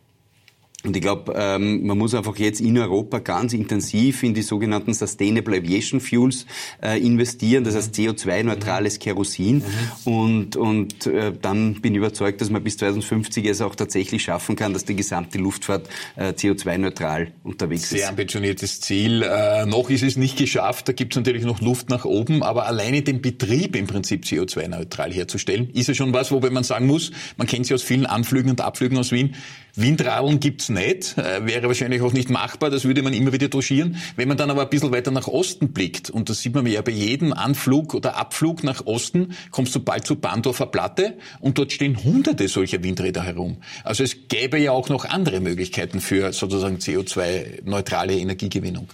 Und 0.85 0.95
ich 0.95 1.03
glaube, 1.03 1.33
ähm, 1.35 1.87
man 1.87 1.97
muss 1.97 2.15
einfach 2.15 2.37
jetzt 2.37 2.61
in 2.61 2.77
Europa 2.77 3.19
ganz 3.19 3.55
intensiv 3.55 4.23
in 4.23 4.35
die 4.35 4.43
sogenannten 4.43 4.93
Sustainable 4.93 5.57
Aviation 5.57 5.99
Fuels 5.99 6.45
äh, 6.83 7.01
investieren, 7.01 7.65
das 7.65 7.75
heißt 7.75 7.95
CO2-neutrales 7.95 8.99
Kerosin. 8.99 9.63
Mhm. 10.05 10.13
Und, 10.13 10.57
und 10.57 11.07
äh, 11.07 11.33
dann 11.41 11.81
bin 11.81 11.95
ich 11.95 11.99
überzeugt, 11.99 12.43
dass 12.43 12.51
man 12.51 12.63
bis 12.63 12.77
2050 12.77 13.47
es 13.47 13.63
auch 13.63 13.75
tatsächlich 13.75 14.23
schaffen 14.23 14.57
kann, 14.57 14.75
dass 14.75 14.85
die 14.85 14.95
gesamte 14.95 15.39
Luftfahrt 15.39 15.89
äh, 16.17 16.33
CO2-neutral 16.33 17.29
unterwegs 17.45 17.89
Sehr 17.89 17.97
ist. 17.97 18.03
Sehr 18.03 18.11
ambitioniertes 18.11 18.81
Ziel. 18.83 19.23
Äh, 19.23 19.65
noch 19.65 19.89
ist 19.89 20.03
es 20.03 20.17
nicht 20.17 20.37
geschafft, 20.37 20.89
da 20.89 20.93
gibt 20.93 21.15
es 21.15 21.17
natürlich 21.17 21.45
noch 21.45 21.63
Luft 21.63 21.89
nach 21.89 22.05
oben, 22.05 22.43
aber 22.43 22.67
alleine 22.67 23.01
den 23.01 23.23
Betrieb 23.23 23.75
im 23.75 23.87
Prinzip 23.87 24.25
CO2-neutral 24.25 25.13
herzustellen, 25.15 25.71
ist 25.71 25.89
ja 25.89 25.95
schon 25.95 26.13
was, 26.13 26.31
wobei 26.31 26.51
man 26.51 26.63
sagen 26.63 26.87
muss, 26.87 27.11
man 27.39 27.47
kennt 27.47 27.67
sie 27.67 27.73
aus 27.73 27.83
vielen 27.83 28.05
Anflügen 28.05 28.51
und 28.51 28.61
Abflügen 28.61 28.99
aus 28.99 29.13
Wien, 29.13 29.35
Windradeln 29.77 30.39
gibt's 30.39 30.69
nicht, 30.69 31.19
äh, 31.19 31.47
wäre 31.47 31.67
wahrscheinlich 31.67 32.01
auch 32.03 32.13
nicht 32.13 32.31
machbar, 32.31 32.71
das 32.71 32.85
würde 32.85 33.03
man 33.03 33.13
immer 33.13 33.33
wieder 33.33 33.51
touchieren. 33.51 33.97
Wenn 34.15 34.29
man 34.29 34.37
dann 34.37 34.51
aber 34.51 34.63
ein 34.63 34.71
bisschen 34.71 34.93
weiter 34.93 35.11
nach 35.11 35.27
Osten 35.27 35.73
blickt, 35.73 36.11
und 36.11 36.29
das 36.29 36.41
sieht 36.41 36.55
man 36.55 36.65
ja 36.67 36.81
bei 36.83 36.93
jedem 36.93 37.33
Anflug 37.33 37.95
oder 37.95 38.17
Abflug 38.17 38.63
nach 38.63 38.87
Osten, 38.87 39.35
kommst 39.51 39.75
du 39.75 39.81
bald 39.81 40.07
zu 40.07 40.17
Bandorfer 40.17 40.67
Platte 40.67 41.19
und 41.41 41.59
dort 41.59 41.73
stehen 41.73 42.05
hunderte 42.05 42.47
solcher 42.47 42.83
Windräder 42.85 43.25
herum. 43.25 43.57
Also 43.83 44.05
es 44.05 44.29
gäbe 44.29 44.59
ja 44.59 44.71
auch 44.71 44.89
noch 44.89 45.05
andere 45.05 45.41
Möglichkeiten 45.41 46.01
für 46.01 46.33
sozusagen 46.33 46.77
CO2-neutrale 46.77 48.17
Energiegewinnung. 48.17 48.89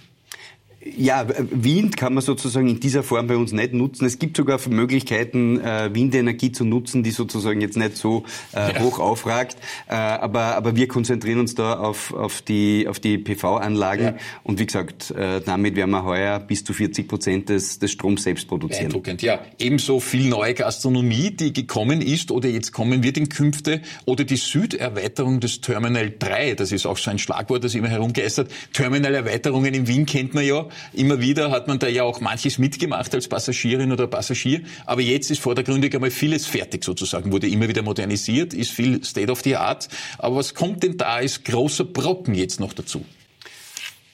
Ja, 0.83 1.27
Wind 1.29 1.99
kann 1.99 2.15
man 2.15 2.23
sozusagen 2.23 2.67
in 2.67 2.81
dieser 2.81 3.03
Form 3.03 3.27
bei 3.27 3.37
uns 3.37 3.53
nicht 3.53 3.75
nutzen. 3.75 4.07
Es 4.07 4.19
gibt 4.19 4.35
sogar 4.35 4.59
Möglichkeiten, 4.71 5.61
äh, 5.61 5.91
Windenergie 5.93 6.53
zu 6.53 6.65
nutzen, 6.65 7.03
die 7.03 7.11
sozusagen 7.11 7.61
jetzt 7.61 7.77
nicht 7.77 7.99
so 7.99 8.25
äh, 8.55 8.73
ja. 8.73 8.81
hoch 8.81 8.99
aufragt. 8.99 9.59
Äh, 9.89 9.95
aber, 9.95 10.57
aber 10.57 10.77
wir 10.77 10.89
konzentrieren 10.89 11.39
uns 11.39 11.55
da 11.55 11.75
auf, 11.75 12.15
auf 12.15 12.41
die, 12.41 12.89
auf 12.89 12.99
die 12.99 13.19
PV-Anlagen. 13.19 14.05
Ja. 14.05 14.15
Und 14.43 14.59
wie 14.59 14.67
gesagt, 14.67 15.13
damit 15.45 15.77
werden 15.77 15.91
wir 15.91 16.05
heuer 16.05 16.39
bis 16.39 16.65
zu 16.65 16.73
40 16.73 17.09
Prozent 17.09 17.49
des, 17.51 17.79
des 17.79 17.91
Stroms 17.91 18.23
selbst 18.23 18.49
produzieren. 18.49 18.89
Beeindruckend, 18.89 19.23
ja. 19.23 19.41
Ebenso 19.59 20.01
viel 20.01 20.29
neue 20.29 20.55
Gastronomie, 20.55 21.31
die 21.31 21.53
gekommen 21.53 22.01
ist 22.01 22.31
oder 22.31 22.49
jetzt 22.49 22.73
kommen 22.73 23.03
wird 23.03 23.19
in 23.19 23.29
Künfte. 23.29 23.83
Oder 24.07 24.25
die 24.25 24.37
Süderweiterung 24.37 25.41
des 25.41 25.61
Terminal 25.61 26.11
3. 26.19 26.55
Das 26.55 26.73
ist 26.73 26.87
auch 26.87 26.97
so 26.97 27.11
ein 27.11 27.19
Schlagwort, 27.19 27.65
das 27.65 27.75
immer 27.75 27.89
herumgeistert. 27.89 28.51
Terminalerweiterungen 28.73 29.75
in 29.75 29.87
Wien 29.87 30.07
kennt 30.07 30.33
man 30.33 30.45
ja. 30.47 30.70
Immer 30.93 31.21
wieder 31.21 31.51
hat 31.51 31.69
man 31.69 31.79
da 31.79 31.89
ja 31.89 32.03
auch 32.05 32.21
manches 32.21 32.59
mitgemacht 32.59 33.15
als 33.15 33.29
Passagierin 33.29 33.93
oder 33.93 34.07
Passagier. 34.07 34.61
Aber 34.87 35.01
jetzt 35.01 35.31
ist 35.31 35.41
vordergründig 35.41 35.95
einmal 35.95 36.11
vieles 36.11 36.47
fertig 36.47 36.85
sozusagen, 36.85 37.33
wurde 37.33 37.49
immer 37.49 37.69
wieder 37.69 37.83
modernisiert, 37.83 38.55
ist 38.55 38.71
viel 38.71 39.05
State 39.05 39.31
of 39.31 39.41
the 39.43 39.57
Art. 39.57 39.89
Aber 40.19 40.37
was 40.37 40.55
kommt 40.55 40.83
denn 40.83 40.97
da 40.97 41.07
als 41.07 41.45
großer 41.45 41.85
Brocken 41.85 42.35
jetzt 42.35 42.61
noch 42.61 42.73
dazu? 42.73 43.05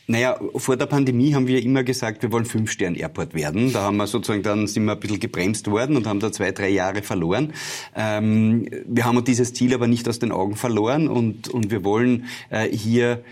Naja, 0.09 0.39
vor 0.55 0.77
der 0.77 0.87
Pandemie 0.87 1.35
haben 1.35 1.49
wir 1.49 1.61
immer 1.61 1.83
gesagt, 1.83 2.23
wir 2.23 2.31
wollen 2.31 2.45
Fünf-Stern-Airport 2.45 3.35
werden. 3.35 3.73
Da 3.73 3.83
haben 3.83 3.97
wir 3.97 4.07
sozusagen, 4.07 4.45
dann 4.45 4.69
sind 4.69 4.85
wir 4.85 4.93
ein 4.93 5.01
bisschen 5.01 5.19
gebremst 5.19 5.69
worden 5.69 5.97
und 5.97 6.07
haben 6.07 6.21
da 6.21 6.31
zwei, 6.31 6.53
drei 6.53 6.69
Jahre 6.69 7.03
verloren. 7.03 7.53
Ähm, 7.97 8.69
wir 8.87 9.05
haben 9.05 9.25
dieses 9.25 9.53
Ziel 9.53 9.75
aber 9.75 9.89
nicht 9.89 10.09
aus 10.09 10.21
den 10.21 10.31
Augen 10.31 10.55
verloren 10.55 11.09
und, 11.09 11.49
und 11.49 11.73
wir 11.73 11.83
wollen 11.83 12.27
äh, 12.51 12.69
hier 12.69 13.25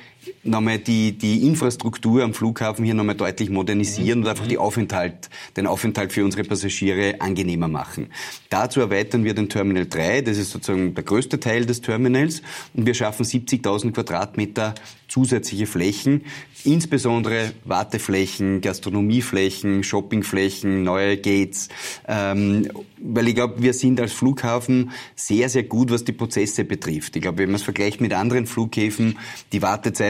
nochmal 0.43 0.79
die, 0.79 1.13
die 1.13 1.47
Infrastruktur 1.47 2.23
am 2.23 2.35
Flughafen 2.35 2.85
hier 2.85 2.95
nochmal 2.95 3.15
deutlich 3.15 3.51
modernisieren 3.51 4.21
und 4.21 4.29
einfach 4.29 4.47
die 4.47 4.59
Aufenthalt, 4.59 5.31
den 5.57 5.67
Aufenthalt 5.67 6.13
für 6.13 6.25
unsere 6.25 6.45
Passagiere 6.45 7.21
angenehmer 7.21 7.69
machen. 7.69 8.09
Dazu 8.51 8.81
erweitern 8.81 9.25
wir 9.25 9.35
den 9.35 9.49
Terminal 9.49 9.87
3, 9.87 10.23
das 10.23 10.39
ist 10.39 10.51
sozusagen 10.51 10.95
der 10.95 11.05
größte 11.05 11.41
Teil 11.41 11.67
des 11.67 11.81
Terminals 11.81 12.43
und 12.75 12.87
wir 12.87 12.95
schaffen 12.95 13.25
70.000 13.25 13.93
Quadratmeter 13.93 14.75
zusätzliche 15.09 15.67
Flächen, 15.67 16.23
insbesondere 16.65 17.53
Warteflächen, 17.65 18.61
Gastronomieflächen, 18.61 19.85
Shoppingflächen, 19.85 20.83
neue 20.83 21.17
Gates, 21.19 21.69
ähm, 22.09 22.69
weil 22.99 23.29
ich 23.29 23.35
glaube, 23.35 23.63
wir 23.63 23.75
sind 23.75 24.01
als 24.01 24.13
Flughafen 24.13 24.91
sehr, 25.15 25.49
sehr 25.49 25.65
gut, 25.65 25.91
was 25.91 26.05
die 26.05 26.13
Prozesse 26.13 26.65
betrifft. 26.65 27.15
Ich 27.17 27.23
glaube, 27.23 27.39
wenn 27.39 27.51
man 27.51 27.57
es 27.57 27.63
vergleicht 27.63 28.01
mit 28.01 28.13
anderen 28.13 28.47
Flughäfen, 28.47 29.19
die 29.53 29.63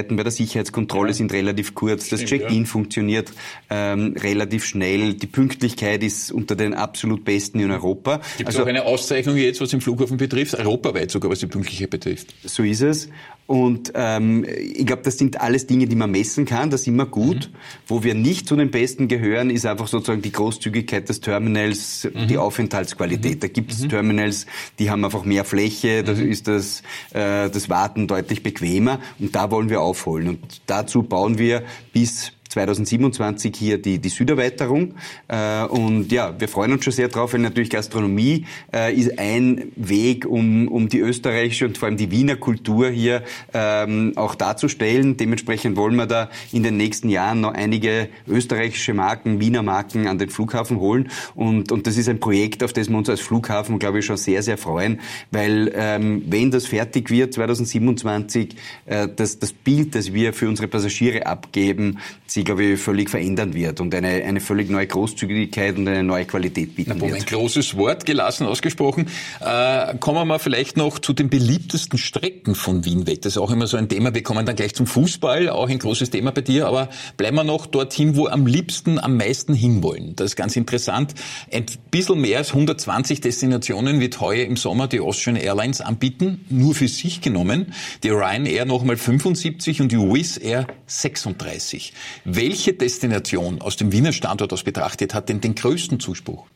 Wartezeiten 0.04 0.16
bei 0.16 0.22
der 0.22 0.32
Sicherheitskontrolle 0.32 1.08
ja. 1.08 1.14
sind 1.14 1.32
relativ 1.32 1.74
kurz, 1.74 2.08
das 2.08 2.24
Check-in 2.24 2.60
ja. 2.60 2.64
funktioniert 2.64 3.32
ähm, 3.70 4.14
relativ 4.16 4.64
schnell, 4.64 5.14
die 5.14 5.26
Pünktlichkeit 5.26 6.02
ist 6.02 6.30
unter 6.30 6.56
den 6.56 6.74
absolut 6.74 7.24
besten 7.24 7.60
in 7.60 7.70
Europa. 7.70 8.20
Gibt 8.36 8.48
es 8.48 8.56
also, 8.56 8.62
auch 8.62 8.66
eine 8.66 8.84
Auszeichnung 8.84 9.36
jetzt, 9.36 9.60
was 9.60 9.70
den 9.70 9.80
Flughafen 9.80 10.16
betrifft, 10.16 10.54
europaweit 10.54 11.10
sogar, 11.10 11.30
was 11.30 11.40
die 11.40 11.46
Pünktlichkeit 11.46 11.90
betrifft? 11.90 12.34
So 12.44 12.62
ist 12.62 12.82
es. 12.82 13.08
Und 13.46 13.92
ähm, 13.94 14.44
ich 14.44 14.86
glaube, 14.86 15.02
das 15.02 15.18
sind 15.18 15.40
alles 15.40 15.66
Dinge, 15.66 15.86
die 15.86 15.96
man 15.96 16.10
messen 16.10 16.46
kann, 16.46 16.70
das 16.70 16.82
ist 16.82 16.86
immer 16.86 17.04
gut. 17.04 17.50
Mhm. 17.50 17.56
Wo 17.86 18.02
wir 18.02 18.14
nicht 18.14 18.48
zu 18.48 18.56
den 18.56 18.70
Besten 18.70 19.06
gehören, 19.06 19.50
ist 19.50 19.66
einfach 19.66 19.86
sozusagen 19.86 20.22
die 20.22 20.32
Großzügigkeit 20.32 21.08
des 21.08 21.20
Terminals, 21.20 22.08
mhm. 22.12 22.26
die 22.26 22.38
Aufenthaltsqualität. 22.38 23.36
Mhm. 23.36 23.40
Da 23.40 23.48
gibt 23.48 23.72
es 23.72 23.82
mhm. 23.82 23.88
Terminals, 23.90 24.46
die 24.78 24.90
haben 24.90 25.04
einfach 25.04 25.24
mehr 25.24 25.44
Fläche, 25.44 26.02
da 26.04 26.14
mhm. 26.14 26.30
ist 26.30 26.48
das, 26.48 26.82
äh, 27.12 27.50
das 27.50 27.68
Warten 27.68 28.06
deutlich 28.06 28.42
bequemer 28.42 29.00
und 29.18 29.34
da 29.34 29.50
wollen 29.50 29.68
wir 29.68 29.82
aufholen. 29.82 30.28
Und 30.28 30.62
dazu 30.66 31.02
bauen 31.02 31.36
wir 31.36 31.62
bis 31.92 32.32
2027 32.54 33.54
hier 33.56 33.78
die, 33.78 33.98
die 33.98 34.08
Süderweiterung. 34.08 34.94
Äh, 35.28 35.64
und 35.64 36.10
ja, 36.12 36.34
wir 36.38 36.48
freuen 36.48 36.72
uns 36.72 36.84
schon 36.84 36.92
sehr 36.92 37.08
drauf, 37.08 37.32
weil 37.32 37.40
natürlich 37.40 37.70
Gastronomie 37.70 38.46
äh, 38.72 38.94
ist 38.94 39.18
ein 39.18 39.72
Weg, 39.76 40.24
um, 40.24 40.68
um 40.68 40.88
die 40.88 41.00
österreichische 41.00 41.66
und 41.66 41.78
vor 41.78 41.88
allem 41.88 41.96
die 41.96 42.10
Wiener 42.10 42.36
Kultur 42.36 42.88
hier 42.90 43.22
ähm, 43.52 44.12
auch 44.16 44.34
darzustellen. 44.36 45.16
Dementsprechend 45.16 45.76
wollen 45.76 45.96
wir 45.96 46.06
da 46.06 46.30
in 46.52 46.62
den 46.62 46.76
nächsten 46.76 47.08
Jahren 47.08 47.40
noch 47.40 47.54
einige 47.54 48.08
österreichische 48.28 48.94
Marken, 48.94 49.40
Wiener 49.40 49.62
Marken 49.62 50.06
an 50.06 50.18
den 50.18 50.30
Flughafen 50.30 50.78
holen. 50.78 51.10
Und, 51.34 51.72
und 51.72 51.86
das 51.86 51.96
ist 51.96 52.08
ein 52.08 52.20
Projekt, 52.20 52.62
auf 52.62 52.72
das 52.72 52.88
wir 52.88 52.96
uns 52.96 53.08
als 53.08 53.20
Flughafen, 53.20 53.80
glaube 53.80 53.98
ich, 53.98 54.06
schon 54.06 54.16
sehr, 54.16 54.42
sehr 54.42 54.58
freuen, 54.58 55.00
weil 55.32 55.72
ähm, 55.74 56.22
wenn 56.28 56.50
das 56.52 56.66
fertig 56.66 57.10
wird, 57.10 57.34
2027, 57.34 58.54
äh, 58.86 59.08
das, 59.14 59.40
das 59.40 59.52
Bild, 59.52 59.94
das 59.96 60.12
wir 60.12 60.32
für 60.32 60.48
unsere 60.48 60.68
Passagiere 60.68 61.26
abgeben, 61.26 61.98
sie 62.26 62.43
ich, 62.48 62.80
völlig 62.80 63.10
verändern 63.10 63.54
wird 63.54 63.80
und 63.80 63.94
eine, 63.94 64.08
eine 64.08 64.40
völlig 64.40 64.70
neue 64.70 64.86
Großzügigkeit 64.86 65.76
und 65.76 65.88
eine 65.88 66.02
neue 66.02 66.24
Qualität 66.24 66.74
bieten 66.74 66.94
Na, 66.96 67.00
wird. 67.00 67.14
Ein 67.14 67.26
großes 67.26 67.76
Wort, 67.76 68.06
gelassen 68.06 68.46
ausgesprochen. 68.46 69.06
Äh, 69.40 69.96
kommen 69.98 70.18
wir 70.18 70.24
mal 70.24 70.38
vielleicht 70.38 70.76
noch 70.76 70.98
zu 70.98 71.12
den 71.12 71.30
beliebtesten 71.30 71.98
Strecken 71.98 72.54
von 72.54 72.84
Wien 72.84 73.06
weg. 73.06 73.22
Das 73.22 73.34
ist 73.34 73.38
auch 73.38 73.50
immer 73.50 73.66
so 73.66 73.76
ein 73.76 73.88
Thema. 73.88 74.14
Wir 74.14 74.22
kommen 74.22 74.46
dann 74.46 74.56
gleich 74.56 74.74
zum 74.74 74.86
Fußball, 74.86 75.48
auch 75.48 75.68
ein 75.68 75.78
großes 75.78 76.10
Thema 76.10 76.32
bei 76.32 76.42
dir, 76.42 76.66
aber 76.66 76.88
bleiben 77.16 77.36
wir 77.36 77.44
noch 77.44 77.66
dorthin, 77.66 78.16
wo 78.16 78.26
am 78.26 78.46
liebsten, 78.46 78.98
am 78.98 79.16
meisten 79.16 79.54
hinwollen. 79.54 80.16
Das 80.16 80.32
ist 80.32 80.36
ganz 80.36 80.56
interessant. 80.56 81.14
Ein 81.52 81.66
bisschen 81.90 82.20
mehr 82.20 82.38
als 82.38 82.50
120 82.50 83.20
Destinationen 83.20 84.00
wird 84.00 84.20
heuer 84.20 84.44
im 84.44 84.56
Sommer 84.56 84.88
die 84.88 85.00
Austrian 85.00 85.36
Airlines 85.36 85.80
anbieten, 85.80 86.44
nur 86.48 86.74
für 86.74 86.88
sich 86.88 87.20
genommen. 87.20 87.72
Die 88.02 88.10
Ryanair 88.10 88.64
nochmal 88.64 88.96
75 88.96 89.80
und 89.80 89.92
die 89.92 89.98
Wizz 89.98 90.38
Air 90.38 90.66
36. 90.86 91.92
Welche 92.36 92.72
Destination 92.72 93.62
aus 93.62 93.76
dem 93.76 93.92
Wiener 93.92 94.12
Standort 94.12 94.52
aus 94.52 94.64
betrachtet 94.64 95.14
hat 95.14 95.28
denn 95.28 95.40
den 95.40 95.54
größten 95.54 96.00
Zuspruch? 96.00 96.48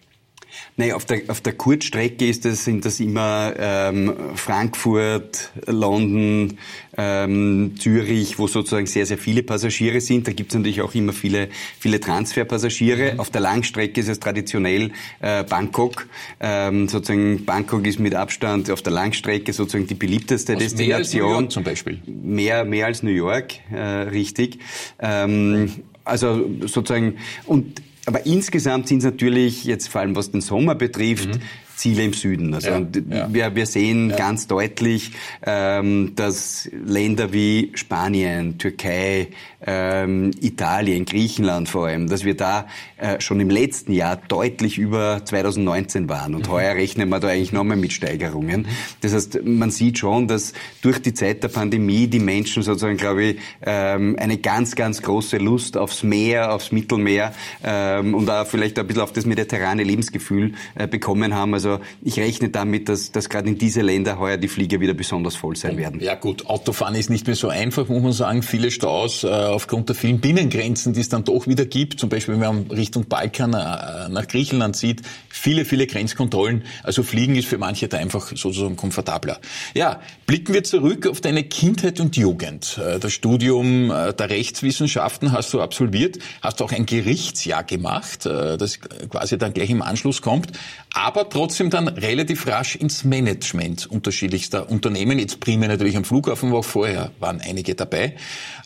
Naja, 0.77 0.95
auf 0.95 1.05
der, 1.05 1.23
auf 1.29 1.41
der 1.41 1.55
Kurzstrecke 1.55 2.29
ist 2.29 2.45
das, 2.45 2.65
sind 2.65 2.85
das 2.85 3.01
immer 3.01 3.53
ähm, 3.59 4.15
Frankfurt, 4.37 5.51
London, 5.67 6.59
ähm, 6.97 7.75
Zürich, 7.79 8.39
wo 8.39 8.47
sozusagen 8.47 8.87
sehr, 8.87 9.05
sehr 9.05 9.19
viele 9.19 9.43
Passagiere 9.43 10.01
sind. 10.01 10.29
Da 10.29 10.33
gibt 10.33 10.51
es 10.51 10.57
natürlich 10.57 10.81
auch 10.81 10.95
immer 10.95 11.13
viele, 11.13 11.49
viele 11.79 11.99
Transferpassagiere. 11.99 13.15
Mhm. 13.15 13.21
Auf 13.21 13.31
der 13.31 13.41
Langstrecke 13.41 14.01
ist 14.01 14.09
es 14.09 14.21
traditionell 14.21 14.93
äh, 15.21 15.43
Bangkok. 15.45 16.07
Ähm, 16.41 16.89
sozusagen 16.89 17.45
Bangkok 17.45 17.87
ist 17.87 17.99
mit 17.99 18.15
Abstand 18.15 18.71
auf 18.71 18.83
der 18.83 18.93
Langstrecke 18.93 19.53
sozusagen 19.53 19.87
die 19.87 19.95
beliebteste 19.95 20.55
also 20.55 20.65
Destination. 20.65 20.89
Mehr 20.89 20.97
als 20.99 21.15
New 21.15 21.21
York 21.21 21.53
zum 21.53 21.65
Beispiel. 21.65 22.03
Mehr, 22.07 22.65
mehr 22.65 22.87
als 22.87 23.03
New 23.03 23.11
York, 23.11 23.55
äh, 23.73 23.81
richtig. 23.81 24.59
Ähm, 25.01 25.73
also 26.05 26.49
sozusagen 26.67 27.19
und 27.47 27.83
aber 28.09 28.27
insgesamt 28.27 28.89
sind 28.89 28.99
es 28.99 29.05
natürlich 29.05 29.65
jetzt 29.65 29.89
vor 29.89 30.01
allem 30.01 30.17
was 30.17 30.31
den 30.31 30.41
Sommer 30.41 30.75
betrifft, 30.75 31.29
mhm. 31.29 31.41
Ziele 31.77 32.05
im 32.05 32.13
Süden. 32.13 32.55
Also 32.55 32.71
ja, 32.71 32.87
ja. 33.11 33.33
Wir, 33.33 33.55
wir 33.55 33.67
sehen 33.67 34.11
ja. 34.11 34.17
ganz 34.17 34.49
deutlich, 34.49 35.13
ähm, 35.47 36.13
dass 36.17 36.69
Länder 36.73 37.33
wie 37.33 37.71
Spanien, 37.75 38.59
Türkei, 38.59 39.29
ähm, 39.67 40.31
Italien, 40.41 41.05
Griechenland 41.05 41.69
vor 41.69 41.87
allem, 41.87 42.09
dass 42.09 42.25
wir 42.25 42.37
da 42.37 42.67
äh, 42.97 43.21
schon 43.21 43.41
im 43.41 43.51
letzten 43.51 43.93
Jahr 43.93 44.17
deutlich 44.17 44.79
über 44.79 45.23
2019 45.25 46.09
waren. 46.09 46.35
Und 46.35 46.47
mhm. 46.47 46.53
heuer 46.53 46.75
rechnen 46.75 47.09
wir 47.09 47.19
da 47.19 47.29
eigentlich 47.29 47.53
nochmal 47.53 47.77
mit 47.77 47.93
Steigerungen. 47.93 48.69
Das 49.01 49.15
heißt, 49.15 49.45
man 49.45 49.71
sieht 49.71 49.99
schon, 49.99 50.29
dass 50.29 50.53
durch 50.83 51.01
die 51.03 51.13
Zeit 51.13 51.43
der 51.43 51.49
Pandemie 51.49 52.07
die 52.07 52.21
Menschen 52.21 52.63
sozusagen, 52.63 52.97
glaube 52.97 53.25
ich, 53.25 53.37
ähm, 53.65 54.17
eine 54.19 54.39
ganz, 54.39 54.77
ganz 54.77 55.03
große 55.03 55.39
Lust 55.39 55.77
aufs 55.77 56.03
Meer, 56.03 56.55
aufs 56.55 56.71
Mittelmeer 56.71 57.35
ähm, 57.65 58.15
und 58.15 58.31
auch 58.31 58.47
vielleicht 58.47 58.79
ein 58.79 58.87
bisschen 58.87 59.03
auf 59.03 59.13
das 59.13 59.27
mediterrane 59.27 59.83
Lebensgefühl 59.83 60.53
äh, 60.77 60.87
bekommen 60.87 61.35
haben. 61.35 61.55
Also 61.55 61.81
ich 62.03 62.19
rechne 62.21 62.49
damit, 62.51 62.89
dass, 62.89 63.11
dass 63.11 63.29
gerade 63.29 63.49
in 63.49 63.59
diese 63.59 63.81
Länder 63.81 64.19
heuer 64.21 64.37
die 64.37 64.49
Flieger 64.49 64.81
wieder 64.81 64.95
besonders 64.95 65.35
voll 65.35 65.57
sein 65.57 65.77
werden. 65.77 66.01
Ja 66.01 66.15
gut, 66.15 66.47
Autofahren 66.47 66.95
ist 66.95 67.11
nicht 67.11 67.27
mehr 67.27 67.37
so 67.37 67.49
einfach, 67.49 67.89
muss 67.89 68.03
man 68.03 68.13
sagen. 68.13 68.43
Viele 68.43 68.71
Staus 68.71 69.25
äh, 69.25 69.48
aufgrund 69.51 69.89
der 69.89 69.97
vielen 69.97 70.21
Binnengrenzen, 70.21 70.93
die 70.93 71.01
es 71.01 71.09
dann 71.09 71.25
doch 71.25 71.47
wieder 71.47 71.65
gibt. 71.65 72.01
Zum 72.01 72.09
Beispiel, 72.09 72.35
wenn 72.35 72.41
man 72.41 72.71
Richtung 72.71 73.07
Balkan 73.07 73.53
äh, 73.53 74.09
nach 74.09 74.29
Griechenland 74.29 74.77
sieht, 74.77 75.03
viele, 75.29 75.65
viele 75.65 75.87
Grenzkontrollen. 75.87 76.65
Also 76.83 77.03
Fliegen 77.03 77.37
ist 77.37 77.49
für 77.49 77.59
manche 77.59 77.89
da 77.89 77.99
einfach 77.99 78.29
sozusagen 78.29 78.77
komfortabler. 78.77 79.41
Ja, 79.75 80.01
blicken 80.27 80.55
wir 80.55 80.65
zurück 80.65 81.07
auf 81.07 81.21
deine 81.21 81.45
Kindheit 81.45 82.01
und 82.01 82.17
Jugend. 82.17 82.79
Äh, 82.79 82.99
das 82.99 83.13
Studium 83.13 83.91
äh, 83.91 84.13
der 84.15 84.31
Rechtswissenschaften 84.31 85.33
hast 85.33 85.53
du 85.53 85.61
absolviert, 85.61 86.19
hast 86.43 86.63
auch 86.63 86.73
ein 86.73 86.87
Gerichtsjahr 86.87 87.65
gemacht, 87.65 88.27
das 88.27 88.81
quasi 88.81 89.39
dann 89.39 89.53
gleich 89.53 89.71
im 89.71 89.83
Anschluss 89.83 90.23
kommt, 90.23 90.53
aber 90.93 91.29
trotzdem 91.29 91.71
dann 91.71 91.89
relativ 91.89 92.47
rasch 92.47 92.77
ins 92.77 93.05
Management 93.05 93.87
unterschiedlichster 93.87 94.71
Unternehmen. 94.71 95.19
Jetzt 95.19 95.41
primär 95.41 95.69
natürlich 95.69 95.97
am 95.97 96.05
Flughafen, 96.05 96.51
wo 96.51 96.59
auch 96.59 96.65
vorher 96.65 97.13
waren 97.19 97.41
einige 97.41 97.75
dabei. 97.75 98.17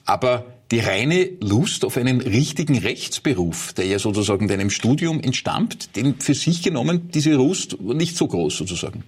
Aber 0.04 0.44
die 0.72 0.80
reine 0.80 1.28
Lust 1.40 1.84
auf 1.84 1.98
einen 1.98 2.22
richtigen 2.22 2.78
Rechtsberuf, 2.78 3.74
der 3.74 3.84
ja 3.84 3.98
sozusagen 3.98 4.48
deinem 4.48 4.70
Studium 4.70 5.20
entstammt, 5.20 5.94
den 5.96 6.18
für 6.18 6.34
sich 6.34 6.62
genommen, 6.62 7.10
diese 7.12 7.32
Lust 7.32 7.78
nicht 7.80 8.16
so 8.16 8.26
groß 8.26 8.56
sozusagen. 8.56 9.04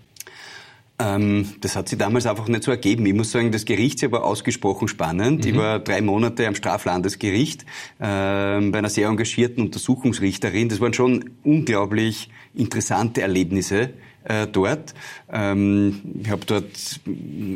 Ähm, 0.98 1.48
das 1.62 1.74
hat 1.74 1.88
sich 1.88 1.98
damals 1.98 2.26
einfach 2.26 2.48
nicht 2.48 2.64
so 2.64 2.70
ergeben. 2.70 3.04
Ich 3.06 3.14
muss 3.14 3.32
sagen, 3.32 3.50
das 3.50 3.64
Gerichtsjahr 3.64 4.12
war 4.12 4.24
ausgesprochen 4.24 4.88
spannend. 4.88 5.44
Mhm. 5.44 5.50
Ich 5.50 5.56
war 5.56 5.78
drei 5.80 6.02
Monate 6.02 6.46
am 6.46 6.54
Straflandesgericht 6.54 7.62
äh, 7.62 7.64
bei 7.98 8.74
einer 8.74 8.90
sehr 8.90 9.08
engagierten 9.08 9.62
Untersuchungsrichterin. 9.62 10.68
Das 10.68 10.80
waren 10.80 10.92
schon 10.92 11.30
unglaublich 11.42 12.28
interessante 12.54 13.22
Erlebnisse 13.22 13.90
äh, 14.24 14.46
dort. 14.46 14.94
Ähm, 15.32 16.00
ich 16.22 16.30
habe 16.30 16.44
dort 16.46 17.00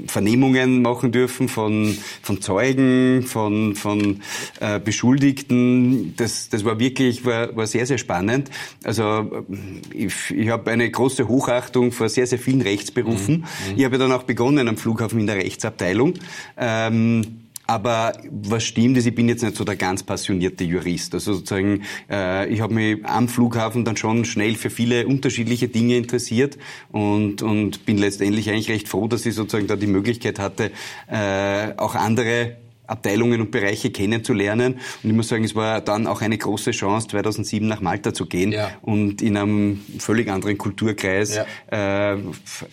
Vernehmungen 0.06 0.82
machen 0.82 1.12
dürfen 1.12 1.48
von, 1.48 1.96
von 2.22 2.40
Zeugen, 2.40 3.22
von, 3.22 3.74
von 3.74 4.20
äh, 4.60 4.78
Beschuldigten. 4.78 6.14
Das, 6.16 6.48
das 6.48 6.64
war 6.64 6.78
wirklich 6.78 7.24
war, 7.24 7.54
war 7.56 7.66
sehr, 7.66 7.86
sehr 7.86 7.98
spannend. 7.98 8.50
Also 8.84 9.44
ich, 9.92 10.30
ich 10.30 10.48
habe 10.48 10.70
eine 10.70 10.90
große 10.90 11.28
Hochachtung 11.28 11.92
vor 11.92 12.08
sehr, 12.08 12.26
sehr 12.26 12.38
vielen 12.38 12.62
Rechtsberufen. 12.62 13.38
Mhm. 13.38 13.44
Ich 13.76 13.84
habe 13.84 13.98
dann 13.98 14.12
auch 14.12 14.24
begonnen 14.24 14.68
am 14.68 14.76
Flughafen 14.76 15.20
in 15.20 15.26
der 15.26 15.36
Rechtsabteilung. 15.36 16.14
Ähm, 16.56 17.47
aber 17.68 18.14
was 18.30 18.64
stimmt 18.64 18.96
ist, 18.96 19.06
ich 19.06 19.14
bin 19.14 19.28
jetzt 19.28 19.42
nicht 19.42 19.54
so 19.54 19.62
der 19.62 19.76
ganz 19.76 20.02
passionierte 20.02 20.64
Jurist. 20.64 21.12
Also 21.12 21.34
sozusagen, 21.34 21.82
äh, 22.10 22.48
ich 22.48 22.62
habe 22.62 22.72
mich 22.72 23.04
am 23.04 23.28
Flughafen 23.28 23.84
dann 23.84 23.96
schon 23.96 24.24
schnell 24.24 24.54
für 24.54 24.70
viele 24.70 25.06
unterschiedliche 25.06 25.68
Dinge 25.68 25.98
interessiert 25.98 26.56
und, 26.90 27.42
und 27.42 27.84
bin 27.84 27.98
letztendlich 27.98 28.48
eigentlich 28.48 28.70
recht 28.70 28.88
froh, 28.88 29.06
dass 29.06 29.26
ich 29.26 29.34
sozusagen 29.34 29.66
da 29.66 29.76
die 29.76 29.86
Möglichkeit 29.86 30.38
hatte, 30.38 30.72
äh, 31.08 31.74
auch 31.76 31.94
andere 31.94 32.56
Abteilungen 32.88 33.40
und 33.40 33.50
Bereiche 33.50 33.90
kennenzulernen. 33.90 34.74
Und 35.02 35.10
ich 35.10 35.16
muss 35.16 35.28
sagen, 35.28 35.44
es 35.44 35.54
war 35.54 35.80
dann 35.80 36.06
auch 36.06 36.22
eine 36.22 36.38
große 36.38 36.72
Chance, 36.72 37.08
2007 37.08 37.66
nach 37.66 37.80
Malta 37.80 38.12
zu 38.12 38.26
gehen 38.26 38.52
ja. 38.52 38.70
und 38.82 39.22
in 39.22 39.36
einem 39.36 39.80
völlig 39.98 40.28
anderen 40.30 40.58
Kulturkreis 40.58 41.36
ja. 41.70 42.14
äh, 42.14 42.18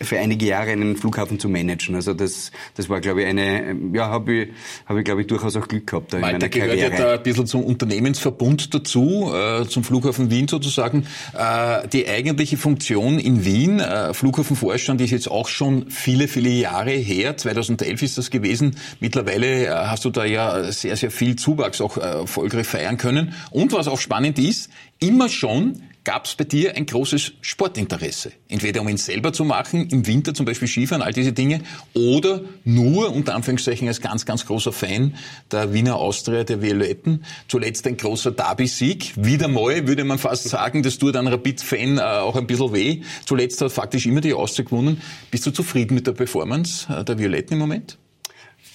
für 0.00 0.18
einige 0.18 0.46
Jahre 0.46 0.70
einen 0.70 0.96
Flughafen 0.96 1.38
zu 1.38 1.48
managen. 1.48 1.94
Also 1.94 2.14
das, 2.14 2.50
das 2.74 2.88
war, 2.88 3.00
glaube 3.00 3.22
ich, 3.22 3.28
eine, 3.28 3.76
ja, 3.92 4.08
habe 4.08 4.34
ich, 4.34 4.48
hab 4.86 4.96
ich, 4.96 5.04
glaube 5.04 5.20
ich, 5.20 5.26
durchaus 5.26 5.56
auch 5.56 5.68
Glück 5.68 5.86
gehabt 5.86 6.12
da 6.12 6.18
Malta 6.18 6.36
in 6.36 6.40
meiner 6.40 6.48
gehört 6.48 6.70
Karriere. 6.70 6.92
ja 6.92 7.06
da 7.06 7.14
ein 7.14 7.22
bisschen 7.22 7.46
zum 7.46 7.62
Unternehmensverbund 7.62 8.74
dazu, 8.74 9.32
äh, 9.34 9.66
zum 9.66 9.84
Flughafen 9.84 10.30
Wien 10.30 10.48
sozusagen. 10.48 11.06
Äh, 11.36 11.88
die 11.88 12.08
eigentliche 12.08 12.56
Funktion 12.56 13.18
in 13.18 13.44
Wien, 13.44 13.80
äh, 13.80 14.14
Flughafenvorstand 14.14 15.00
ist 15.00 15.10
jetzt 15.10 15.30
auch 15.30 15.48
schon 15.48 15.90
viele, 15.90 16.28
viele 16.28 16.48
Jahre 16.48 16.90
her. 16.90 17.36
2011 17.36 18.02
ist 18.02 18.18
das 18.18 18.30
gewesen. 18.30 18.76
Mittlerweile 19.00 19.66
äh, 19.66 19.70
hast 19.70 20.04
du 20.04 20.05
du 20.06 20.10
da 20.10 20.24
ja 20.24 20.72
sehr, 20.72 20.96
sehr 20.96 21.10
viel 21.10 21.36
Zuwachs 21.36 21.80
auch 21.80 21.98
äh, 21.98 22.00
erfolgreich 22.00 22.66
feiern 22.66 22.96
können. 22.96 23.34
Und 23.50 23.72
was 23.72 23.88
auch 23.88 24.00
spannend 24.00 24.38
ist, 24.38 24.70
immer 24.98 25.28
schon 25.28 25.82
gab 26.06 26.26
es 26.26 26.36
bei 26.36 26.44
dir 26.44 26.76
ein 26.76 26.86
großes 26.86 27.32
Sportinteresse. 27.40 28.30
Entweder 28.48 28.80
um 28.80 28.88
ihn 28.88 28.96
selber 28.96 29.32
zu 29.32 29.44
machen, 29.44 29.88
im 29.90 30.06
Winter 30.06 30.34
zum 30.34 30.46
Beispiel 30.46 30.68
Skifahren, 30.68 31.02
all 31.02 31.12
diese 31.12 31.32
Dinge, 31.32 31.62
oder 31.94 32.42
nur, 32.64 33.12
unter 33.12 33.34
Anführungszeichen, 33.34 33.88
als 33.88 34.00
ganz, 34.00 34.24
ganz 34.24 34.46
großer 34.46 34.72
Fan 34.72 35.16
der 35.50 35.72
Wiener 35.72 35.96
Austria, 35.96 36.44
der 36.44 36.62
Violetten. 36.62 37.24
Zuletzt 37.48 37.88
ein 37.88 37.96
großer 37.96 38.30
Derby-Sieg. 38.30 39.14
Wieder 39.16 39.48
mal, 39.48 39.88
würde 39.88 40.04
man 40.04 40.18
fast 40.18 40.44
sagen, 40.48 40.84
das 40.84 40.98
tut 40.98 41.16
ein 41.16 41.26
Rapid-Fan 41.26 41.98
äh, 41.98 42.02
auch 42.02 42.36
ein 42.36 42.46
bisschen 42.46 42.72
weh. 42.72 43.02
Zuletzt 43.24 43.60
hat 43.60 43.72
faktisch 43.72 44.06
immer 44.06 44.20
die 44.20 44.32
Austria 44.32 44.64
gewonnen. 44.64 45.02
Bist 45.32 45.44
du 45.44 45.50
zufrieden 45.50 45.96
mit 45.96 46.06
der 46.06 46.12
Performance 46.12 46.86
äh, 46.88 47.04
der 47.04 47.18
Violetten 47.18 47.54
im 47.54 47.58
Moment? 47.58 47.98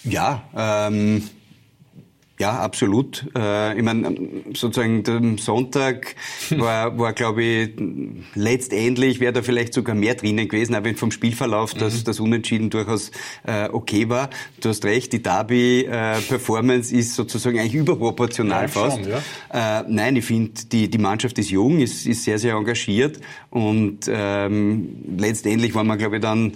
Ja, 0.03 0.43
ähm, 0.55 1.29
ja, 2.41 2.57
absolut. 2.57 3.27
Äh, 3.37 3.77
ich 3.77 3.83
meine, 3.83 4.15
sozusagen 4.55 5.03
der 5.03 5.21
Sonntag 5.37 6.15
war, 6.49 6.97
war 6.97 7.13
glaube 7.13 7.43
ich, 7.43 7.69
letztendlich 8.33 9.19
wäre 9.19 9.31
da 9.31 9.43
vielleicht 9.43 9.75
sogar 9.75 9.93
mehr 9.93 10.15
drinnen 10.15 10.47
gewesen, 10.47 10.73
aber 10.73 10.91
vom 10.95 11.11
Spielverlauf, 11.11 11.75
dass 11.75 11.99
mhm. 11.99 12.03
das 12.05 12.19
Unentschieden 12.19 12.71
durchaus 12.71 13.11
äh, 13.45 13.69
okay 13.69 14.09
war. 14.09 14.31
Du 14.59 14.69
hast 14.69 14.83
recht, 14.85 15.13
die 15.13 15.21
Derby-Performance 15.21 16.95
äh, 16.95 16.99
ist 16.99 17.13
sozusagen 17.13 17.59
eigentlich 17.59 17.75
überproportional 17.75 18.63
ja, 18.63 18.67
fast. 18.67 18.97
Schon, 19.03 19.07
ja. 19.07 19.85
nein, 19.87 20.15
ich 20.15 20.25
finde, 20.25 20.51
die, 20.71 20.89
die 20.89 20.97
Mannschaft 20.97 21.37
ist 21.37 21.51
jung, 21.51 21.79
ist, 21.79 22.07
ist 22.07 22.23
sehr, 22.23 22.39
sehr 22.39 22.55
engagiert 22.55 23.19
und 23.51 23.99
ähm, 24.07 24.95
letztendlich 25.15 25.75
war 25.75 25.83
man, 25.83 25.99
glaube 25.99 26.15
ich, 26.15 26.21
dann 26.23 26.53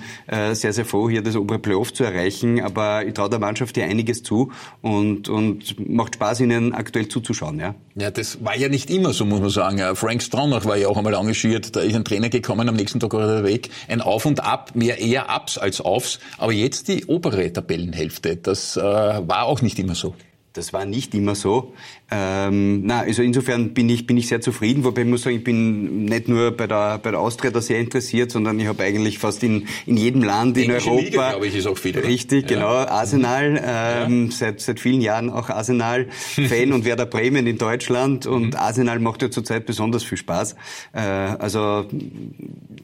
sehr, 0.54 0.74
sehr 0.74 0.86
froh, 0.86 1.10
hier 1.10 1.22
das 1.22 1.36
obere 1.36 1.60
Playoff 1.60 1.94
zu 1.94 2.04
erreichen, 2.04 2.60
aber 2.62 3.06
ich 3.06 3.14
traue 3.14 3.30
der 3.30 3.40
Mannschaft 3.40 3.76
hier 3.76 3.86
einiges 3.86 4.24
zu 4.24 4.52
und, 4.82 5.30
und 5.30 5.75
macht 5.80 6.16
Spaß, 6.16 6.42
ihnen 6.42 6.74
aktuell 6.74 7.08
zuzuschauen. 7.08 7.60
Ja, 7.60 7.76
ja 7.96 8.12
das 8.12 8.44
war 8.44 8.56
ja 8.58 8.70
nicht 8.70 8.90
immer 8.90 9.14
so, 9.14 9.26
muss 9.26 9.40
man 9.40 9.50
sagen. 9.50 9.96
Frank 9.96 10.22
Stronach 10.22 10.66
war 10.66 10.78
ja 10.78 10.88
auch 10.88 10.98
einmal 10.98 11.14
engagiert, 11.14 11.76
da 11.76 11.82
ist 11.82 11.96
ein 11.96 12.06
Trainer 12.06 12.30
gekommen, 12.30 12.68
am 12.70 12.76
nächsten 12.76 13.00
Tag 13.00 13.14
war 13.14 13.30
er 13.30 13.44
weg. 13.44 13.70
Ein 13.88 14.02
Auf 14.02 14.26
und 14.26 14.44
Ab, 14.44 14.72
mehr 14.76 15.00
eher 15.00 15.28
Ups 15.36 15.58
als 15.58 15.82
Aufs. 15.82 16.20
Aber 16.38 16.52
jetzt 16.52 16.88
die 16.88 17.06
obere 17.06 17.52
Tabellenhälfte, 17.52 18.36
das 18.38 18.78
äh, 18.78 18.82
war 18.82 19.44
auch 19.44 19.62
nicht 19.62 19.80
immer 19.80 19.96
so. 19.96 20.16
Das 20.56 20.72
war 20.72 20.86
nicht 20.86 21.14
immer 21.14 21.36
so. 21.36 21.74
Ähm, 22.10 22.86
na, 22.86 23.02
also 23.02 23.22
insofern 23.22 23.74
bin 23.74 23.90
ich, 23.90 24.08
bin 24.08 24.16
ich 24.16 24.30
sehr 24.30 24.40
zufrieden, 24.40 24.86
wobei 24.86 25.02
ich 25.02 25.08
muss 25.08 25.24
sagen, 25.24 25.36
ich 25.36 25.44
bin 25.44 26.06
nicht 26.06 26.30
nur 26.30 26.52
bei 26.52 26.66
der, 26.66 26.98
bei 26.98 27.12
der 27.12 27.20
Austria 27.20 27.52
da 27.52 27.60
sehr 27.60 27.78
interessiert, 27.80 28.32
sondern 28.32 28.58
ich 28.58 28.68
habe 28.68 28.82
eigentlich 28.84 29.20
fast 29.20 29.44
in, 29.44 29.68
in 29.86 29.98
jedem 29.98 30.24
Land 30.24 30.58
in 30.58 30.72
Europa. 30.72 31.02
Liga, 31.02 31.30
glaube 31.32 31.48
ich, 31.48 31.56
ist 31.56 31.68
auch 31.68 31.78
viel. 31.78 32.00
Richtig, 32.00 32.50
ja. 32.50 32.56
genau. 32.56 32.70
Arsenal, 32.70 33.62
ähm, 33.62 34.28
ja. 34.28 34.32
seit, 34.32 34.62
seit 34.62 34.80
vielen 34.80 35.02
Jahren 35.02 35.30
auch 35.30 35.50
Arsenal-Fan 35.50 36.72
und 36.72 36.86
Werder 36.86 37.06
Bremen 37.06 37.48
in 37.48 37.58
Deutschland 37.58 38.26
und 38.26 38.54
mhm. 38.54 38.56
Arsenal 38.56 39.00
macht 39.00 39.22
ja 39.22 39.30
zurzeit 39.30 39.66
besonders 39.66 40.06
viel 40.06 40.18
Spaß. 40.18 40.56
Äh, 40.94 41.00
also 41.00 41.86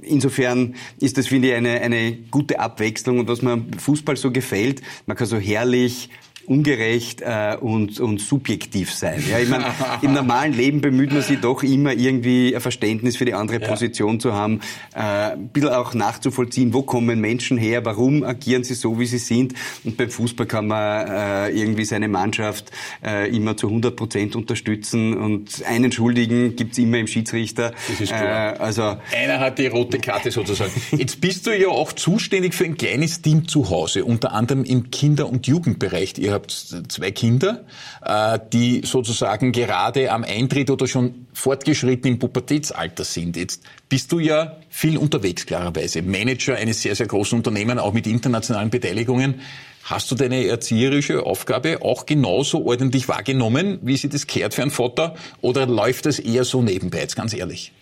insofern 0.02 0.76
ist 1.00 1.18
das, 1.18 1.28
finde 1.28 1.50
ich, 1.50 1.54
eine, 1.54 1.80
eine 1.80 2.18
gute 2.32 2.60
Abwechslung 2.60 3.20
und 3.20 3.30
was 3.30 3.42
mir 3.42 3.64
Fußball 3.78 4.18
so 4.18 4.30
gefällt, 4.30 4.82
man 5.06 5.16
kann 5.16 5.28
so 5.28 5.38
herrlich 5.38 6.10
ungerecht 6.52 7.22
äh, 7.22 7.56
und, 7.60 8.00
und 8.02 8.20
subjektiv 8.20 8.94
sein. 8.94 9.24
Ja, 9.30 9.40
ich 9.40 9.48
meine, 9.48 9.66
im 10.02 10.14
normalen 10.14 10.52
Leben 10.52 10.82
bemüht 10.82 11.14
man 11.14 11.22
sich 11.22 11.40
doch 11.40 11.64
immer 11.64 11.94
irgendwie 11.94 12.54
ein 12.54 12.60
Verständnis 12.60 13.16
für 13.16 13.24
die 13.24 13.34
andere 13.34 13.62
ja. 13.62 13.68
Position 13.68 14.20
zu 14.20 14.34
haben, 14.34 14.60
äh, 14.94 15.32
ein 15.32 15.48
bisschen 15.48 15.70
auch 15.70 15.94
nachzuvollziehen, 15.94 16.74
wo 16.74 16.82
kommen 16.82 17.22
Menschen 17.22 17.58
her, 17.58 17.86
warum 17.86 18.24
agieren 18.24 18.66
sie 18.66 18.74
so, 18.74 19.00
wie 19.00 19.06
sie 19.06 19.18
sind. 19.18 19.54
Und 19.86 19.96
beim 19.96 20.10
Fußball 20.10 20.46
kann 20.46 20.68
man 20.68 21.08
äh, 21.08 21.50
irgendwie 21.52 21.86
seine 21.86 22.10
Mannschaft 22.10 22.70
äh, 23.02 23.34
immer 23.34 23.56
zu 23.56 23.68
100 23.68 23.96
Prozent 23.96 24.36
unterstützen 24.36 25.16
und 25.16 25.64
einen 25.66 25.94
Schuldigen 25.94 26.58
gibt's 26.58 26.78
immer 26.78 26.98
im 26.98 27.08
Schiedsrichter. 27.08 27.72
Das 27.88 28.02
ist 28.02 28.10
klar. 28.10 28.56
Äh, 28.56 28.58
also 28.58 28.98
Einer 29.16 29.40
hat 29.40 29.58
die 29.58 29.68
rote 29.68 30.00
Karte 30.00 30.32
sozusagen. 30.32 30.72
Jetzt 30.92 31.22
bist 31.22 31.48
du 31.48 31.58
ja 31.58 31.70
auch 31.70 31.94
zuständig 31.94 32.54
für 32.54 32.66
ein 32.66 32.76
kleines 32.76 33.22
Team 33.22 33.48
zu 33.48 33.70
Hause, 33.70 34.04
unter 34.04 34.34
anderem 34.34 34.66
im 34.66 34.92
Kinder- 34.92 35.30
und 35.30 35.48
Jugendbereich. 35.48 36.18
Ihr 36.18 36.41
habt 36.42 36.92
zwei 36.92 37.12
Kinder, 37.12 37.66
äh, 38.04 38.40
die 38.52 38.82
sozusagen 38.84 39.52
gerade 39.52 40.12
am 40.12 40.24
Eintritt 40.24 40.70
oder 40.70 40.88
schon 40.88 41.28
fortgeschritten 41.34 42.12
im 42.12 42.20
Pubertätsalter 42.20 43.04
sind. 43.04 43.38
Jetzt 43.38 43.64
bist 43.90 44.12
du 44.12 44.20
ja 44.20 44.58
viel 44.70 44.98
unterwegs, 44.98 45.46
klarerweise. 45.46 46.02
Manager 46.02 46.56
eines 46.56 46.82
sehr, 46.82 46.96
sehr 46.96 47.08
großen 47.08 47.38
Unternehmens, 47.38 47.82
auch 47.82 47.94
mit 47.94 48.08
internationalen 48.08 48.70
Beteiligungen. 48.70 49.42
Hast 49.84 50.12
du 50.12 50.16
deine 50.16 50.46
erzieherische 50.46 51.26
Aufgabe 51.26 51.82
auch 51.82 52.06
genauso 52.06 52.66
ordentlich 52.66 53.08
wahrgenommen, 53.08 53.80
wie 53.82 53.98
sie 53.98 54.10
das 54.10 54.28
kehrt 54.28 54.54
für 54.54 54.62
einen 54.62 54.72
Vater? 54.72 55.16
Oder 55.42 55.66
läuft 55.66 56.06
das 56.06 56.20
eher 56.20 56.44
so 56.44 56.62
nebenbei, 56.62 57.00
jetzt 57.00 57.16
ganz 57.16 57.34
ehrlich? 57.34 57.74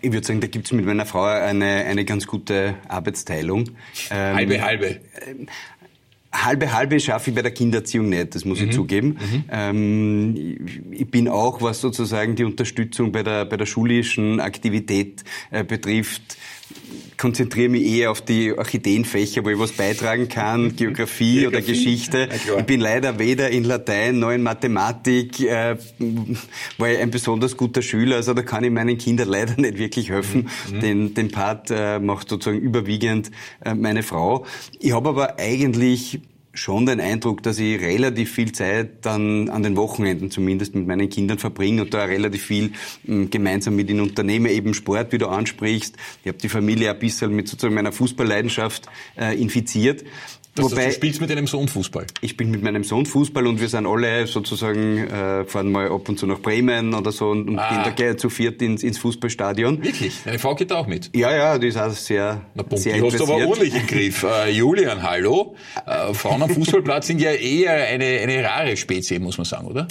Ich 0.00 0.12
würde 0.12 0.26
sagen, 0.26 0.40
da 0.40 0.46
gibt 0.46 0.66
es 0.66 0.72
mit 0.72 0.84
meiner 0.84 1.06
Frau 1.06 1.24
eine, 1.24 1.84
eine 1.84 2.04
ganz 2.04 2.26
gute 2.26 2.74
Arbeitsteilung. 2.88 3.70
Ähm, 4.10 4.60
halbe, 4.62 5.00
halbe. 6.32 6.70
Halbe, 6.70 6.72
halbe 6.72 7.00
schaffe 7.00 7.30
ich 7.30 7.36
bei 7.36 7.42
der 7.42 7.52
Kindererziehung 7.52 8.08
nicht, 8.08 8.34
das 8.34 8.44
muss 8.44 8.60
mhm. 8.60 8.68
ich 8.68 8.74
zugeben. 8.74 9.08
Mhm. 9.08 9.44
Ähm, 9.50 10.56
ich 10.90 11.10
bin 11.10 11.28
auch, 11.28 11.62
was 11.62 11.80
sozusagen 11.80 12.36
die 12.36 12.44
Unterstützung 12.44 13.12
bei 13.12 13.22
der, 13.22 13.44
bei 13.44 13.56
der 13.56 13.66
schulischen 13.66 14.40
Aktivität 14.40 15.24
äh, 15.50 15.64
betrifft, 15.64 16.36
konzentriere 17.20 17.68
mich 17.68 17.84
eher 17.84 18.10
auf 18.10 18.22
die 18.22 18.56
Orchideenfächer, 18.56 19.44
wo 19.44 19.50
ich 19.50 19.58
was 19.58 19.72
beitragen 19.72 20.28
kann, 20.28 20.74
Geografie, 20.76 21.46
oder 21.46 21.60
Geschichte. 21.60 22.28
Ich 22.58 22.64
bin 22.64 22.80
leider 22.80 23.18
weder 23.18 23.50
in 23.50 23.64
Latein 23.64 24.18
noch 24.18 24.30
in 24.30 24.42
Mathematik, 24.42 25.40
äh, 25.40 25.76
war 26.78 26.88
ich 26.88 26.98
ein 26.98 27.10
besonders 27.10 27.56
guter 27.56 27.82
Schüler, 27.82 28.16
also 28.16 28.32
da 28.32 28.42
kann 28.42 28.64
ich 28.64 28.70
meinen 28.70 28.96
Kindern 28.96 29.28
leider 29.28 29.60
nicht 29.60 29.78
wirklich 29.78 30.08
helfen. 30.08 30.48
Mhm. 30.72 30.80
Den, 30.80 31.14
den 31.14 31.30
Part 31.30 31.70
äh, 31.70 31.98
macht 31.98 32.30
sozusagen 32.30 32.60
überwiegend 32.60 33.30
äh, 33.64 33.74
meine 33.74 34.02
Frau. 34.02 34.46
Ich 34.78 34.92
habe 34.92 35.10
aber 35.10 35.38
eigentlich 35.38 36.20
schon 36.52 36.86
den 36.86 37.00
Eindruck, 37.00 37.42
dass 37.42 37.58
ich 37.58 37.80
relativ 37.80 38.32
viel 38.32 38.52
Zeit 38.52 39.04
dann 39.06 39.48
an 39.48 39.62
den 39.62 39.76
Wochenenden 39.76 40.30
zumindest 40.30 40.74
mit 40.74 40.86
meinen 40.86 41.08
Kindern 41.08 41.38
verbringe 41.38 41.82
und 41.82 41.94
da 41.94 42.04
relativ 42.04 42.44
viel 42.44 42.72
hm, 43.04 43.30
gemeinsam 43.30 43.76
mit 43.76 43.88
den 43.88 44.00
Unternehmen, 44.00 44.46
eben 44.46 44.74
Sport, 44.74 45.12
wie 45.12 45.18
du 45.18 45.28
ansprichst. 45.28 45.96
Ich 46.22 46.28
habe 46.28 46.38
die 46.38 46.48
Familie 46.48 46.90
ein 46.90 46.98
bisschen 46.98 47.34
mit 47.34 47.48
sozusagen 47.48 47.74
meiner 47.74 47.92
Fußballleidenschaft 47.92 48.86
äh, 49.16 49.40
infiziert. 49.40 50.04
Das 50.54 50.64
Wobei, 50.64 50.86
du 50.86 50.92
spielst 50.92 51.20
mit 51.20 51.30
deinem 51.30 51.46
Sohn 51.46 51.68
Fußball? 51.68 52.06
Ich 52.22 52.36
bin 52.36 52.50
mit 52.50 52.62
meinem 52.62 52.82
Sohn 52.82 53.06
Fußball 53.06 53.46
und 53.46 53.60
wir 53.60 53.68
sind 53.68 53.86
alle 53.86 54.26
sozusagen, 54.26 54.98
äh, 55.06 55.44
fahren 55.44 55.70
mal 55.70 55.90
ab 55.90 56.08
und 56.08 56.18
zu 56.18 56.26
nach 56.26 56.40
Bremen 56.40 56.92
oder 56.92 57.12
so 57.12 57.30
und, 57.30 57.48
und 57.48 57.58
ah. 57.58 57.88
gehen 57.90 58.08
da 58.10 58.16
zu 58.16 58.30
viert 58.30 58.60
ins, 58.60 58.82
ins 58.82 58.98
Fußballstadion. 58.98 59.82
Wirklich? 59.82 60.22
Deine 60.24 60.40
Frau 60.40 60.56
geht 60.56 60.72
da 60.72 60.78
auch 60.78 60.88
mit? 60.88 61.10
Ja, 61.14 61.32
ja, 61.34 61.56
die 61.56 61.68
ist 61.68 61.76
auch 61.76 61.90
sehr, 61.90 62.40
Na, 62.54 62.64
Punkt, 62.64 62.82
sehr 62.82 62.94
die 62.94 63.02
hast 63.02 63.20
du 63.20 63.24
aber 63.24 63.46
ordentlich 63.46 63.74
im 63.74 63.86
Griff. 63.86 64.26
Äh, 64.30 64.50
Julian, 64.50 65.02
hallo. 65.02 65.56
Äh, 65.86 66.14
Frauen 66.14 66.42
am 66.42 66.50
Fußballplatz 66.50 67.08
sind 67.08 67.20
ja 67.20 67.32
eher 67.32 67.72
eine, 67.72 68.04
eine 68.04 68.44
rare 68.44 68.76
Spezie, 68.76 69.18
muss 69.18 69.38
man 69.38 69.44
sagen, 69.44 69.66
oder? 69.66 69.88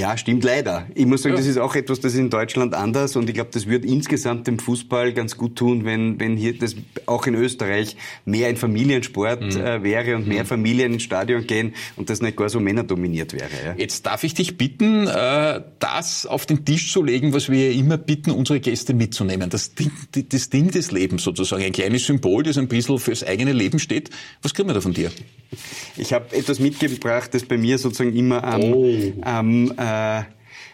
Ja, 0.00 0.16
stimmt 0.16 0.44
leider. 0.44 0.86
Ich 0.94 1.04
muss 1.04 1.20
sagen, 1.20 1.34
ja. 1.34 1.40
das 1.40 1.46
ist 1.46 1.58
auch 1.58 1.74
etwas, 1.74 2.00
das 2.00 2.14
ist 2.14 2.18
in 2.18 2.30
Deutschland 2.30 2.72
anders 2.72 3.16
und 3.16 3.28
ich 3.28 3.34
glaube, 3.34 3.50
das 3.52 3.66
wird 3.66 3.84
insgesamt 3.84 4.46
dem 4.46 4.58
Fußball 4.58 5.12
ganz 5.12 5.36
gut 5.36 5.56
tun, 5.56 5.84
wenn, 5.84 6.18
wenn 6.18 6.38
hier 6.38 6.56
das 6.56 6.74
auch 7.04 7.26
in 7.26 7.34
Österreich 7.34 7.98
mehr 8.24 8.48
ein 8.48 8.56
Familiensport 8.56 9.42
mhm. 9.42 9.60
äh, 9.60 9.82
wäre 9.82 10.16
und 10.16 10.26
mehr 10.26 10.44
mhm. 10.44 10.48
Familien 10.48 10.94
ins 10.94 11.02
Stadion 11.02 11.46
gehen 11.46 11.74
und 11.96 12.08
das 12.08 12.22
nicht 12.22 12.38
gar 12.38 12.48
so 12.48 12.60
männerdominiert 12.60 13.34
wäre. 13.34 13.50
Ja. 13.62 13.74
Jetzt 13.76 14.06
darf 14.06 14.24
ich 14.24 14.32
dich 14.32 14.56
bitten, 14.56 15.06
äh, 15.06 15.60
das 15.80 16.24
auf 16.24 16.46
den 16.46 16.64
Tisch 16.64 16.90
zu 16.94 17.02
legen, 17.02 17.34
was 17.34 17.50
wir 17.50 17.70
ja 17.70 17.78
immer 17.78 17.98
bitten, 17.98 18.30
unsere 18.30 18.58
Gäste 18.58 18.94
mitzunehmen. 18.94 19.50
Das 19.50 19.74
Ding, 19.74 19.92
das 20.30 20.48
Ding 20.48 20.70
des 20.70 20.92
Lebens 20.92 21.24
sozusagen, 21.24 21.62
ein 21.62 21.72
kleines 21.72 22.06
Symbol, 22.06 22.42
das 22.42 22.56
ein 22.56 22.68
bisschen 22.68 22.98
fürs 22.98 23.22
eigene 23.22 23.52
Leben 23.52 23.78
steht. 23.78 24.08
Was 24.40 24.54
kriegen 24.54 24.66
wir 24.66 24.72
da 24.72 24.80
von 24.80 24.94
dir? 24.94 25.10
Ich 25.98 26.14
habe 26.14 26.34
etwas 26.34 26.58
mitgebracht, 26.58 27.34
das 27.34 27.42
bei 27.44 27.58
mir 27.58 27.76
sozusagen 27.76 28.16
immer 28.16 28.44
am, 28.44 28.62
oh. 28.72 29.12
am 29.20 29.72
äh, 29.72 29.89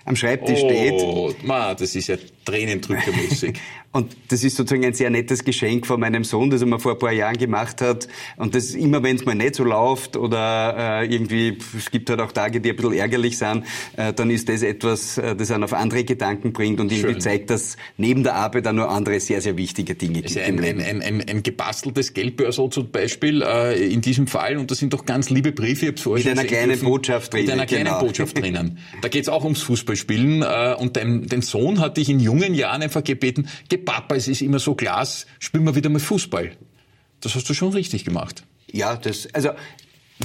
am 0.04 0.16
Schreibtisch 0.16 0.60
oh, 0.62 0.68
steht. 0.68 0.92
Oh, 0.94 1.32
das 1.74 1.94
ist 1.94 2.08
ja 2.08 2.16
tränendrückermäßig. 2.46 3.58
Und 3.96 4.14
das 4.28 4.44
ist 4.44 4.56
sozusagen 4.56 4.84
ein 4.84 4.92
sehr 4.92 5.08
nettes 5.08 5.42
Geschenk 5.42 5.86
von 5.86 5.98
meinem 5.98 6.22
Sohn, 6.22 6.50
das 6.50 6.60
er 6.60 6.66
mir 6.66 6.78
vor 6.78 6.92
ein 6.92 6.98
paar 6.98 7.12
Jahren 7.12 7.38
gemacht 7.38 7.80
hat. 7.80 8.08
Und 8.36 8.54
das 8.54 8.74
immer, 8.74 9.02
wenn 9.02 9.16
es 9.16 9.24
mal 9.24 9.34
nicht 9.34 9.54
so 9.54 9.64
läuft 9.64 10.18
oder 10.18 11.00
äh, 11.00 11.06
irgendwie, 11.06 11.56
es 11.74 11.90
gibt 11.90 12.10
halt 12.10 12.20
auch 12.20 12.30
Tage, 12.32 12.60
die 12.60 12.70
ein 12.70 12.76
bisschen 12.76 12.92
ärgerlich 12.92 13.38
sind, 13.38 13.64
äh, 13.96 14.12
dann 14.12 14.28
ist 14.28 14.50
das 14.50 14.62
etwas, 14.62 15.16
äh, 15.16 15.34
das 15.34 15.50
einen 15.50 15.64
auf 15.64 15.72
andere 15.72 16.04
Gedanken 16.04 16.52
bringt 16.52 16.78
und 16.78 16.92
irgendwie 16.92 17.12
Schön. 17.12 17.20
zeigt, 17.22 17.48
dass 17.48 17.78
neben 17.96 18.22
der 18.22 18.34
Arbeit 18.34 18.66
auch 18.68 18.72
noch 18.72 18.90
andere 18.90 19.18
sehr, 19.18 19.40
sehr 19.40 19.56
wichtige 19.56 19.94
Dinge 19.94 20.20
gibt 20.20 20.36
ein. 20.36 20.62
Ein, 20.62 20.80
ein, 20.82 21.02
ein, 21.02 21.24
ein 21.26 21.42
gebasteltes 21.42 22.12
Geldbörsel 22.12 22.68
zum 22.68 22.90
Beispiel 22.90 23.40
äh, 23.40 23.82
in 23.82 24.02
diesem 24.02 24.26
Fall 24.26 24.58
und 24.58 24.70
das 24.70 24.78
sind 24.78 24.92
doch 24.92 25.06
ganz 25.06 25.30
liebe 25.30 25.52
Briefe. 25.52 25.86
Ich 25.86 26.04
mit 26.04 26.26
einer 26.26 26.44
kleinen 26.44 26.78
Botschaft 26.80 27.32
drinnen. 27.32 27.46
Mit 27.46 27.54
einer 27.54 27.66
kleinen 27.66 27.84
genau. 27.86 28.00
Botschaft 28.00 28.38
drinnen. 28.38 28.78
Da 29.00 29.08
geht 29.08 29.22
es 29.22 29.30
auch 29.30 29.44
ums 29.44 29.62
Fußballspielen 29.62 30.42
äh, 30.42 30.74
und 30.78 30.96
dein, 30.96 31.26
dein 31.26 31.40
Sohn 31.40 31.80
hat 31.80 31.96
dich 31.96 32.10
in 32.10 32.20
jungen 32.20 32.35
Jahren 32.54 32.82
einfach 32.82 33.04
gebeten, 33.04 33.48
geh 33.68 33.76
Papa, 33.76 34.14
es 34.14 34.28
ist 34.28 34.42
immer 34.42 34.58
so 34.58 34.74
Glas, 34.74 35.26
spielen 35.38 35.64
wir 35.64 35.74
wieder 35.74 35.90
mal 35.90 35.98
Fußball. 35.98 36.52
Das 37.20 37.34
hast 37.34 37.48
du 37.48 37.54
schon 37.54 37.72
richtig 37.72 38.04
gemacht. 38.04 38.44
Ja, 38.70 38.96
das, 38.96 39.32
also 39.34 39.50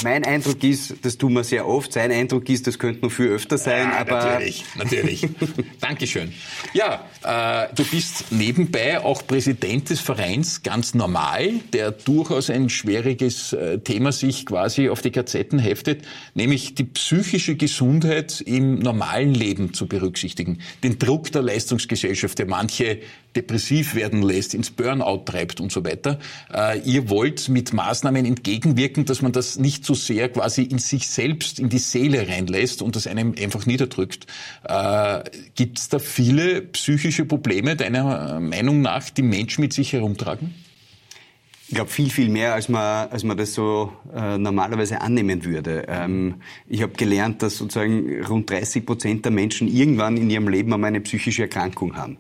mein 0.04 0.24
Eindruck 0.24 0.64
ist, 0.64 0.96
das 1.02 1.18
tun 1.18 1.34
wir 1.34 1.44
sehr 1.44 1.68
oft. 1.68 1.92
Sein 1.92 2.12
Eindruck 2.12 2.48
ist, 2.50 2.66
das 2.66 2.80
könnte 2.80 3.02
noch 3.02 3.12
viel 3.12 3.28
öfter 3.28 3.58
sein. 3.58 3.90
Ja, 3.90 4.00
aber 4.00 4.24
natürlich, 4.24 4.64
natürlich. 4.76 5.28
Dankeschön. 5.82 6.32
Ja, 6.74 7.06
äh, 7.24 7.76
du 7.76 7.84
bist 7.84 8.32
nebenbei 8.32 9.04
auch 9.04 9.28
Präsident 9.28 9.90
des 9.90 10.00
Vereins 10.00 10.64
ganz 10.64 10.94
normal, 10.94 11.56
der 11.74 11.92
durchaus 11.92 12.50
ein 12.50 12.70
schwieriges 12.70 13.52
äh, 13.52 13.80
Thema 13.80 14.14
sich 14.14 14.46
quasi 14.46 14.88
auf 14.90 15.02
die 15.02 15.12
Gazetten 15.12 15.60
heftet, 15.60 16.06
nämlich 16.36 16.74
die 16.74 16.86
psychische 16.86 17.56
Gesundheit 17.56 18.40
im 18.40 18.80
normalen 18.80 19.34
Leben 19.34 19.74
zu 19.74 19.88
berücksichtigen. 19.88 20.60
Den 20.84 21.00
Druck 21.00 21.34
der 21.34 21.42
Leistungsgesellschaft, 21.42 22.40
der 22.40 22.48
manche 22.48 23.00
depressiv 23.36 23.96
werden 23.96 24.22
lässt, 24.22 24.54
ins 24.54 24.72
Burnout 24.72 25.24
treibt 25.26 25.60
und 25.62 25.72
so 25.72 25.86
weiter. 25.86 26.20
Äh, 26.54 26.80
ihr 26.82 27.10
wollt 27.10 27.50
mit 27.50 27.74
Maßnahmen 27.74 28.26
entgegenwirken, 28.26 29.06
dass 29.06 29.22
man 29.22 29.32
das 29.32 29.58
nicht 29.58 29.86
so 29.86 29.94
sehr 29.94 30.30
quasi 30.30 30.64
in 30.64 30.80
sich 30.80 31.08
selbst, 31.08 31.60
in 31.60 31.70
die 31.70 31.80
Seele 31.80 32.28
reinlässt 32.28 32.82
und 32.82 32.96
das 32.96 33.08
einem 33.08 33.34
einfach 33.40 33.66
niederdrückt. 33.66 34.28
Äh, 34.64 35.24
Gibt 35.56 35.80
es 35.80 35.90
da 35.90 36.00
viele 36.00 36.62
psychische 36.62 37.26
Probleme 37.26 37.76
deiner 37.76 38.40
Meinung 38.40 38.82
nach, 38.82 39.10
die 39.10 39.22
Menschen 39.22 39.62
mit 39.62 39.74
sich 39.74 39.94
herumtragen? 39.94 40.54
Ich 41.72 41.76
glaube, 41.76 41.90
viel, 41.90 42.10
viel 42.10 42.28
mehr, 42.28 42.54
als 42.54 42.68
man, 42.68 43.08
als 43.08 43.24
man 43.24 43.38
das 43.38 43.54
so 43.54 43.94
äh, 44.14 44.38
normalerweise 44.38 45.00
annehmen 45.00 45.46
würde. 45.46 45.86
Ähm, 45.88 46.34
ich 46.68 46.82
habe 46.82 46.92
gelernt, 46.92 47.42
dass 47.42 47.56
sozusagen 47.56 48.26
rund 48.26 48.50
30 48.50 48.86
Prozent 48.86 49.24
der 49.24 49.32
Menschen 49.32 49.70
irgendwann 49.70 50.18
in 50.18 50.30
ihrem 50.30 50.50
Leben 50.50 50.74
einmal 50.74 50.90
eine 50.90 51.00
psychische 51.00 51.44
Erkrankung 51.44 51.96
haben. 51.96 52.18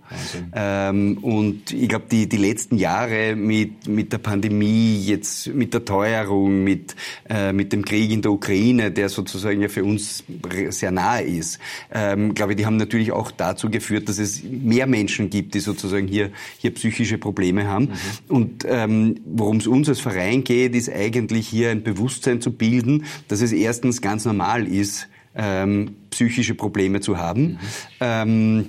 Ähm, 0.55 1.17
und 1.17 1.73
ich 1.73 1.89
glaube, 1.89 2.05
die, 2.09 2.29
die 2.29 2.37
letzten 2.37 2.77
Jahre 2.77 3.35
mit, 3.35 3.89
mit 3.89 4.13
der 4.13 4.19
Pandemie, 4.19 5.03
jetzt 5.03 5.47
mit 5.47 5.73
der 5.73 5.83
Teuerung, 5.83 6.63
mit, 6.63 6.95
äh, 7.29 7.51
mit 7.51 7.73
dem 7.73 7.83
Krieg 7.83 8.09
in 8.09 8.21
der 8.21 8.31
Ukraine, 8.31 8.89
der 8.89 9.09
sozusagen 9.09 9.61
ja 9.61 9.67
für 9.67 9.83
uns 9.83 10.23
sehr 10.69 10.91
nahe 10.91 11.23
ist, 11.23 11.59
ähm, 11.93 12.33
glaube 12.35 12.53
ich, 12.53 12.57
die 12.57 12.65
haben 12.65 12.77
natürlich 12.77 13.11
auch 13.11 13.31
dazu 13.31 13.69
geführt, 13.69 14.07
dass 14.07 14.17
es 14.17 14.43
mehr 14.43 14.87
Menschen 14.87 15.29
gibt, 15.29 15.55
die 15.55 15.59
sozusagen 15.59 16.07
hier, 16.07 16.31
hier 16.57 16.73
psychische 16.73 17.17
Probleme 17.17 17.67
haben. 17.67 17.89
Mhm. 18.29 18.33
Und 18.33 18.65
ähm, 18.65 19.15
worum 19.41 19.58
es 19.58 19.67
uns 19.67 19.89
als 19.89 19.99
Verein 19.99 20.43
geht, 20.43 20.75
ist 20.75 20.89
eigentlich 20.89 21.47
hier 21.47 21.71
ein 21.71 21.84
Bewusstsein 21.84 22.41
zu 22.41 22.51
bilden, 22.51 23.06
dass 23.27 23.41
es 23.41 23.51
erstens 23.51 24.01
ganz 24.01 24.23
normal 24.23 24.67
ist, 24.67 25.08
ähm, 25.36 25.95
psychische 26.12 26.56
Probleme 26.56 27.01
zu 27.01 27.17
haben. 27.17 27.43
Mhm. 27.43 27.58
Ähm, 28.01 28.65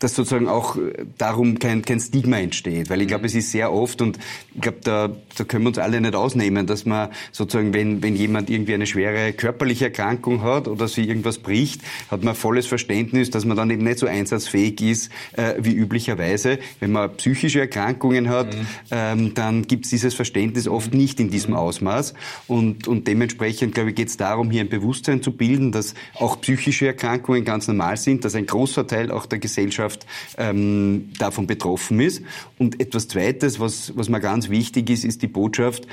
dass 0.00 0.14
sozusagen 0.14 0.48
auch 0.48 0.76
darum 1.18 1.58
kein, 1.58 1.82
kein 1.82 2.00
Stigma 2.00 2.38
entsteht. 2.38 2.90
Weil 2.90 3.02
ich 3.02 3.08
glaube, 3.08 3.26
es 3.26 3.34
ist 3.34 3.52
sehr 3.52 3.72
oft, 3.72 4.00
und 4.00 4.18
ich 4.54 4.60
glaube, 4.62 4.78
da, 4.82 5.10
da 5.36 5.44
können 5.44 5.64
wir 5.64 5.68
uns 5.68 5.78
alle 5.78 6.00
nicht 6.00 6.14
ausnehmen, 6.14 6.66
dass 6.66 6.86
man 6.86 7.10
sozusagen, 7.32 7.74
wenn, 7.74 8.02
wenn 8.02 8.16
jemand 8.16 8.48
irgendwie 8.48 8.74
eine 8.74 8.86
schwere 8.86 9.32
körperliche 9.34 9.84
Erkrankung 9.84 10.42
hat 10.42 10.68
oder 10.68 10.88
sie 10.88 11.04
irgendwas 11.06 11.38
bricht, 11.38 11.82
hat 12.10 12.24
man 12.24 12.34
volles 12.34 12.66
Verständnis, 12.66 13.30
dass 13.30 13.44
man 13.44 13.58
dann 13.58 13.70
eben 13.70 13.84
nicht 13.84 13.98
so 13.98 14.06
einsatzfähig 14.06 14.80
ist 14.80 15.12
äh, 15.32 15.54
wie 15.58 15.74
üblicherweise. 15.74 16.58
Wenn 16.80 16.92
man 16.92 17.14
psychische 17.16 17.60
Erkrankungen 17.60 18.30
hat, 18.30 18.54
mhm. 18.54 18.66
ähm, 18.90 19.34
dann 19.34 19.66
gibt 19.66 19.84
es 19.84 19.90
dieses 19.90 20.14
Verständnis 20.14 20.66
oft 20.66 20.94
nicht 20.94 21.20
in 21.20 21.28
diesem 21.28 21.52
Ausmaß. 21.52 22.14
Und, 22.46 22.88
und 22.88 23.06
dementsprechend, 23.06 23.74
glaube 23.74 23.90
ich, 23.90 23.96
geht 23.96 24.08
es 24.08 24.16
darum, 24.16 24.50
hier 24.50 24.62
ein 24.62 24.70
Bewusstsein 24.70 25.22
zu 25.22 25.32
bilden, 25.32 25.72
dass 25.72 25.92
auch 26.14 26.40
psychische 26.40 26.86
Erkrankungen 26.86 27.44
ganz 27.44 27.68
normal 27.68 27.98
sind, 27.98 28.24
dass 28.24 28.34
ein 28.34 28.46
großer 28.46 28.86
Teil 28.86 29.10
auch 29.10 29.26
der 29.26 29.38
Gesellschaft 29.38 29.89
Gesellschaft 29.90 30.06
ähm, 30.38 31.10
davon 31.18 31.46
betroffen 31.46 32.00
ist. 32.00 32.22
Und 32.58 32.80
etwas 32.80 33.08
Zweites, 33.08 33.60
was, 33.60 33.96
was 33.96 34.08
mir 34.08 34.20
ganz 34.20 34.48
wichtig 34.48 34.90
ist, 34.90 35.04
ist 35.04 35.22
die 35.22 35.28
Botschaft, 35.28 35.86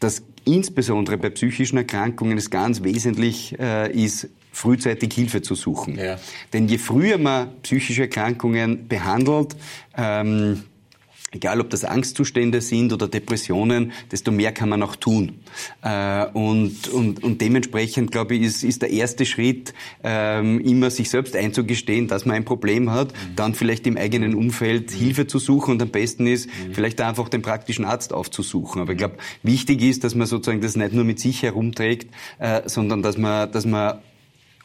dass 0.00 0.22
insbesondere 0.44 1.18
bei 1.18 1.30
psychischen 1.30 1.78
Erkrankungen 1.78 2.36
es 2.38 2.50
ganz 2.50 2.82
wesentlich 2.82 3.58
äh, 3.58 3.90
ist, 3.92 4.28
frühzeitig 4.52 5.12
Hilfe 5.12 5.42
zu 5.42 5.54
suchen. 5.54 5.98
Ja. 5.98 6.18
Denn 6.52 6.68
je 6.68 6.78
früher 6.78 7.18
man 7.18 7.48
psychische 7.62 8.02
Erkrankungen 8.02 8.88
behandelt, 8.88 9.56
ähm, 9.96 10.64
egal 11.32 11.60
ob 11.60 11.70
das 11.70 11.84
Angstzustände 11.84 12.60
sind 12.60 12.92
oder 12.92 13.08
Depressionen, 13.08 13.92
desto 14.12 14.30
mehr 14.30 14.52
kann 14.52 14.68
man 14.68 14.82
auch 14.82 14.94
tun. 14.94 15.40
Äh, 15.82 16.26
und, 16.26 16.88
und, 16.88 17.22
und 17.24 17.40
dementsprechend, 17.40 18.12
glaube 18.12 18.36
ich, 18.36 18.42
ist, 18.42 18.62
ist 18.62 18.82
der 18.82 18.90
erste 18.90 19.26
Schritt, 19.26 19.74
ähm, 20.04 20.60
immer 20.60 20.90
sich 20.90 21.10
selbst 21.10 21.34
einzugestehen, 21.34 22.06
dass 22.06 22.26
man 22.26 22.36
ein 22.36 22.44
Problem 22.44 22.92
hat, 22.92 23.08
mhm. 23.08 23.36
dann 23.36 23.54
vielleicht 23.54 23.86
im 23.88 23.96
eigenen 23.96 24.34
Umfeld 24.34 24.92
mhm. 24.92 24.96
Hilfe 24.96 25.26
zu 25.26 25.38
suchen 25.38 25.72
und 25.72 25.82
am 25.82 25.88
besten 25.88 26.28
ist, 26.28 26.46
mhm. 26.46 26.74
vielleicht 26.74 27.00
einfach 27.00 27.28
den 27.28 27.42
praktischen 27.42 27.84
Arzt 27.84 28.12
aufzusuchen. 28.12 28.80
Aber 28.80 28.92
ich 28.92 28.98
glaube, 28.98 29.16
wichtig 29.42 29.82
ist, 29.82 30.04
dass 30.04 30.14
man 30.14 30.28
sozusagen 30.28 30.60
das 30.60 30.76
nicht 30.76 30.92
nur 30.92 31.04
mit 31.04 31.18
sich 31.18 31.42
herumträgt, 31.42 32.08
äh, 32.38 32.62
sondern 32.66 33.02
dass 33.02 33.18
man, 33.18 33.50
dass 33.50 33.66
man 33.66 33.98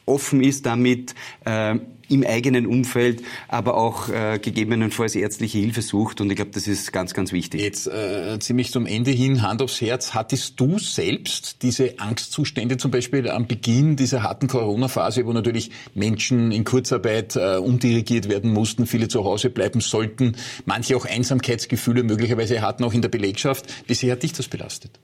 offen 0.06 0.42
ist 0.42 0.66
damit, 0.66 1.14
äh, 1.44 1.78
im 2.12 2.24
eigenen 2.26 2.66
Umfeld, 2.66 3.22
aber 3.48 3.74
auch 3.76 4.08
äh, 4.08 4.38
gegebenenfalls 4.38 5.14
ärztliche 5.14 5.58
Hilfe 5.58 5.82
sucht. 5.82 6.20
Und 6.20 6.30
ich 6.30 6.36
glaube, 6.36 6.50
das 6.52 6.68
ist 6.68 6.92
ganz, 6.92 7.14
ganz 7.14 7.32
wichtig. 7.32 7.62
Jetzt 7.62 7.86
äh, 7.86 8.38
ziemlich 8.38 8.70
zum 8.70 8.86
Ende 8.86 9.10
hin, 9.10 9.42
Hand 9.42 9.62
aufs 9.62 9.80
Herz, 9.80 10.12
hattest 10.12 10.60
du 10.60 10.78
selbst 10.78 11.62
diese 11.62 11.98
Angstzustände 11.98 12.76
zum 12.76 12.90
Beispiel 12.90 13.30
am 13.30 13.46
Beginn 13.46 13.96
dieser 13.96 14.22
harten 14.22 14.46
Corona-Phase, 14.46 15.26
wo 15.26 15.32
natürlich 15.32 15.70
Menschen 15.94 16.52
in 16.52 16.64
Kurzarbeit 16.64 17.36
äh, 17.36 17.56
umdirigiert 17.56 18.28
werden 18.28 18.52
mussten, 18.52 18.86
viele 18.86 19.08
zu 19.08 19.24
Hause 19.24 19.48
bleiben 19.48 19.80
sollten, 19.80 20.36
manche 20.66 20.96
auch 20.96 21.06
Einsamkeitsgefühle 21.06 22.02
möglicherweise 22.02 22.60
hatten, 22.60 22.84
auch 22.84 22.92
in 22.92 23.02
der 23.02 23.08
Belegschaft. 23.08 23.72
Wie 23.86 23.94
sehr 23.94 24.12
hat 24.12 24.22
dich 24.22 24.34
das 24.34 24.48
belastet? 24.48 25.00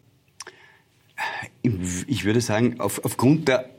Ich 2.06 2.24
würde 2.24 2.40
sagen, 2.40 2.80
auf, 2.80 3.04
aufgrund 3.04 3.48
der 3.48 3.77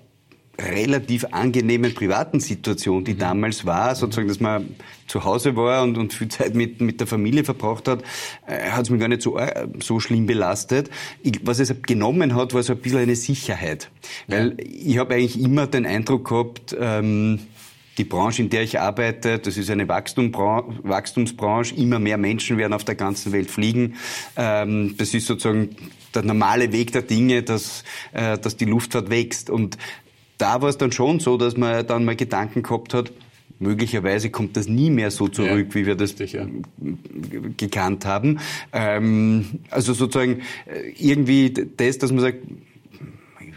relativ 0.60 1.26
angenehmen 1.32 1.94
privaten 1.94 2.40
Situation, 2.40 3.04
die 3.04 3.14
mhm. 3.14 3.20
damals 3.20 3.66
war, 3.66 3.96
sozusagen, 3.96 4.28
dass 4.28 4.40
man 4.40 4.76
zu 5.08 5.24
Hause 5.24 5.56
war 5.56 5.84
und, 5.84 5.98
und 5.98 6.14
viel 6.14 6.28
Zeit 6.28 6.54
mit, 6.54 6.82
mit 6.82 7.00
der 7.00 7.08
Familie 7.08 7.44
verbracht 7.44 7.88
hat, 7.88 8.04
äh, 8.48 8.70
hat 8.70 8.84
es 8.84 8.90
mich 8.90 9.00
gar 9.00 9.08
nicht 9.08 9.22
so, 9.22 9.38
äh, 9.38 9.68
so 9.80 10.00
schlimm 10.00 10.26
belastet. 10.26 10.90
Ich, 11.24 11.42
was 11.44 11.60
es 11.60 11.74
genommen 11.82 12.36
hat, 12.36 12.54
war 12.54 12.64
so 12.64 12.74
ein 12.74 12.80
bisschen 12.80 13.00
eine 13.00 13.16
Sicherheit. 13.16 13.90
Weil 14.28 14.56
ja. 14.60 14.66
ich 14.68 14.98
habe 14.98 15.16
eigentlich 15.16 15.42
immer 15.42 15.68
den 15.68 15.86
Eindruck 15.86 16.30
gehabt, 16.30 16.76
ähm, 16.80 17.40
die 17.98 18.06
Branche, 18.06 18.42
in 18.42 18.50
der 18.50 18.64
ich 18.64 18.80
arbeite, 18.80 19.40
das 19.40 19.58
ist 19.58 19.70
eine 19.70 19.90
Wachstumsbranche. 19.90 21.76
Immer 21.76 22.00
mehr 22.00 22.18
Menschen 22.18 22.58
werden 22.58 22.72
auf 22.72 22.86
der 22.86 22.96
ganzen 22.96 23.34
Welt 23.34 23.52
fliegen. 23.52 23.96
Ähm, 24.38 24.96
das 24.98 25.14
ist 25.14 25.28
sozusagen 25.28 25.76
der 26.16 26.24
normale 26.24 26.72
Weg 26.72 26.94
der 26.94 27.02
Dinge, 27.02 27.44
dass, 27.44 27.84
äh, 28.14 28.38
dass 28.38 28.56
die 28.56 28.66
Luftfahrt 28.66 29.10
wächst. 29.10 29.50
Und 29.50 29.78
da 30.40 30.62
war 30.62 30.70
es 30.70 30.78
dann 30.78 30.92
schon 30.92 31.20
so, 31.20 31.38
dass 31.38 31.56
man 31.56 31.86
dann 31.86 32.06
mal 32.06 32.16
Gedanken 32.16 32.64
gehabt 32.64 32.96
hat, 32.96 33.12
möglicherweise 33.60 34.30
kommt 34.32 34.58
das 34.58 34.68
nie 34.68 34.90
mehr 34.90 35.12
so 35.12 35.28
zurück, 35.28 35.68
ja, 35.70 35.76
wie 35.76 35.86
wir 35.86 35.96
das 35.96 36.12
richtig, 36.20 36.34
ja. 36.34 36.48
gekannt 37.58 38.06
haben. 38.06 38.40
Ähm, 38.74 39.60
also 39.70 39.94
sozusagen 39.94 40.42
äh, 40.66 40.90
irgendwie 40.98 41.54
das, 41.54 41.98
dass 41.98 42.12
man 42.12 42.22
sagt, 42.22 42.40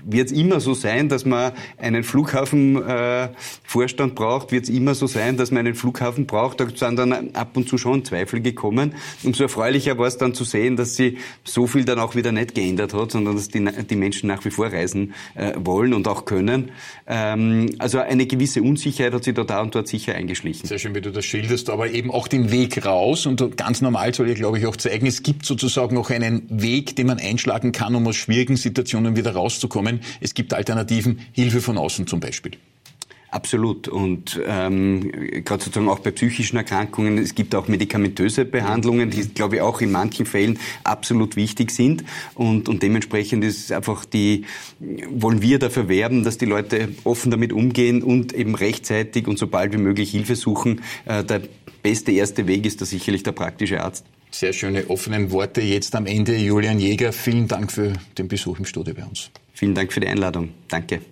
wird 0.04 0.30
es 0.30 0.36
immer 0.36 0.60
so 0.60 0.74
sein, 0.74 1.08
dass 1.08 1.24
man 1.24 1.52
einen 1.78 2.04
Flughafenvorstand 2.04 4.12
äh, 4.12 4.14
braucht? 4.14 4.52
Wird 4.52 4.64
es 4.64 4.70
immer 4.70 4.94
so 4.94 5.06
sein, 5.06 5.36
dass 5.36 5.50
man 5.50 5.60
einen 5.60 5.74
Flughafen 5.74 6.26
braucht? 6.26 6.60
Da 6.60 6.68
sind 6.68 6.96
dann 6.96 7.34
ab 7.34 7.56
und 7.56 7.68
zu 7.68 7.78
schon 7.78 8.04
Zweifel 8.04 8.40
gekommen. 8.40 8.94
Umso 9.22 9.44
erfreulicher 9.44 9.98
war 9.98 10.06
es 10.06 10.18
dann 10.18 10.34
zu 10.34 10.44
sehen, 10.44 10.76
dass 10.76 10.96
sie 10.96 11.18
so 11.44 11.66
viel 11.66 11.84
dann 11.84 11.98
auch 11.98 12.14
wieder 12.14 12.32
nicht 12.32 12.54
geändert 12.54 12.94
hat, 12.94 13.12
sondern 13.12 13.36
dass 13.36 13.48
die, 13.48 13.64
die 13.64 13.96
Menschen 13.96 14.28
nach 14.28 14.44
wie 14.44 14.50
vor 14.50 14.66
reisen 14.66 15.14
äh, 15.34 15.52
wollen 15.56 15.94
und 15.94 16.08
auch 16.08 16.24
können. 16.24 16.70
Ähm, 17.06 17.74
also 17.78 17.98
eine 17.98 18.26
gewisse 18.26 18.62
Unsicherheit 18.62 19.12
hat 19.12 19.24
sich 19.24 19.34
da, 19.34 19.44
da 19.44 19.60
und 19.60 19.74
dort 19.74 19.88
sicher 19.88 20.14
eingeschlichen. 20.14 20.66
Sehr 20.66 20.78
schön, 20.78 20.94
wie 20.94 21.00
du 21.00 21.10
das 21.10 21.24
schilderst, 21.24 21.70
aber 21.70 21.90
eben 21.90 22.10
auch 22.10 22.28
den 22.28 22.50
Weg 22.50 22.84
raus 22.84 23.26
und 23.26 23.56
ganz 23.56 23.80
normal 23.80 24.14
soll 24.14 24.30
ich 24.30 24.36
glaube 24.36 24.58
ich 24.58 24.66
auch 24.66 24.76
zeigen, 24.76 25.06
es 25.06 25.22
gibt 25.22 25.44
sozusagen 25.44 25.94
noch 25.94 26.10
einen 26.10 26.42
Weg, 26.48 26.96
den 26.96 27.06
man 27.06 27.18
einschlagen 27.18 27.72
kann, 27.72 27.94
um 27.94 28.06
aus 28.06 28.16
schwierigen 28.16 28.56
Situationen 28.56 29.16
wieder 29.16 29.32
rauszukommen 29.32 29.91
kommen. 29.92 30.00
Es 30.20 30.34
gibt 30.34 30.54
Alternativen, 30.54 31.20
Hilfe 31.32 31.60
von 31.60 31.78
außen 31.78 32.06
zum 32.06 32.20
Beispiel. 32.20 32.52
Absolut. 33.30 33.88
Und 33.88 34.38
ähm, 34.46 35.10
gerade 35.42 35.64
sozusagen 35.64 35.88
auch 35.88 36.00
bei 36.00 36.10
psychischen 36.10 36.58
Erkrankungen, 36.58 37.16
es 37.16 37.34
gibt 37.34 37.54
auch 37.54 37.66
medikamentöse 37.66 38.44
Behandlungen, 38.44 39.08
die, 39.08 39.26
glaube 39.26 39.56
ich, 39.56 39.62
auch 39.62 39.80
in 39.80 39.90
manchen 39.90 40.26
Fällen 40.26 40.58
absolut 40.84 41.34
wichtig 41.34 41.70
sind. 41.70 42.04
Und, 42.34 42.68
und 42.68 42.82
dementsprechend 42.82 43.42
ist 43.42 43.72
einfach 43.72 44.04
die, 44.04 44.44
wollen 45.08 45.40
wir 45.40 45.58
dafür 45.58 45.88
werben, 45.88 46.24
dass 46.24 46.36
die 46.36 46.44
Leute 46.44 46.90
offen 47.04 47.30
damit 47.30 47.54
umgehen 47.54 48.02
und 48.02 48.34
eben 48.34 48.54
rechtzeitig 48.54 49.26
und 49.26 49.38
so 49.38 49.46
bald 49.46 49.72
wie 49.72 49.78
möglich 49.78 50.10
Hilfe 50.10 50.36
suchen. 50.36 50.82
Äh, 51.06 51.24
der 51.24 51.40
beste 51.82 52.12
erste 52.12 52.46
Weg 52.46 52.66
ist 52.66 52.82
da 52.82 52.84
sicherlich 52.84 53.22
der 53.22 53.32
praktische 53.32 53.82
Arzt. 53.82 54.04
Sehr 54.30 54.52
schöne 54.52 54.90
offenen 54.90 55.30
Worte 55.30 55.62
jetzt 55.62 55.94
am 55.94 56.04
Ende. 56.04 56.36
Julian 56.36 56.78
Jäger, 56.78 57.14
vielen 57.14 57.48
Dank 57.48 57.72
für 57.72 57.94
den 58.18 58.28
Besuch 58.28 58.58
im 58.58 58.66
Studio 58.66 58.92
bei 58.92 59.06
uns. 59.06 59.30
Vielen 59.62 59.76
Dank 59.76 59.92
für 59.92 60.00
die 60.00 60.08
Einladung. 60.08 60.48
Danke. 60.66 61.11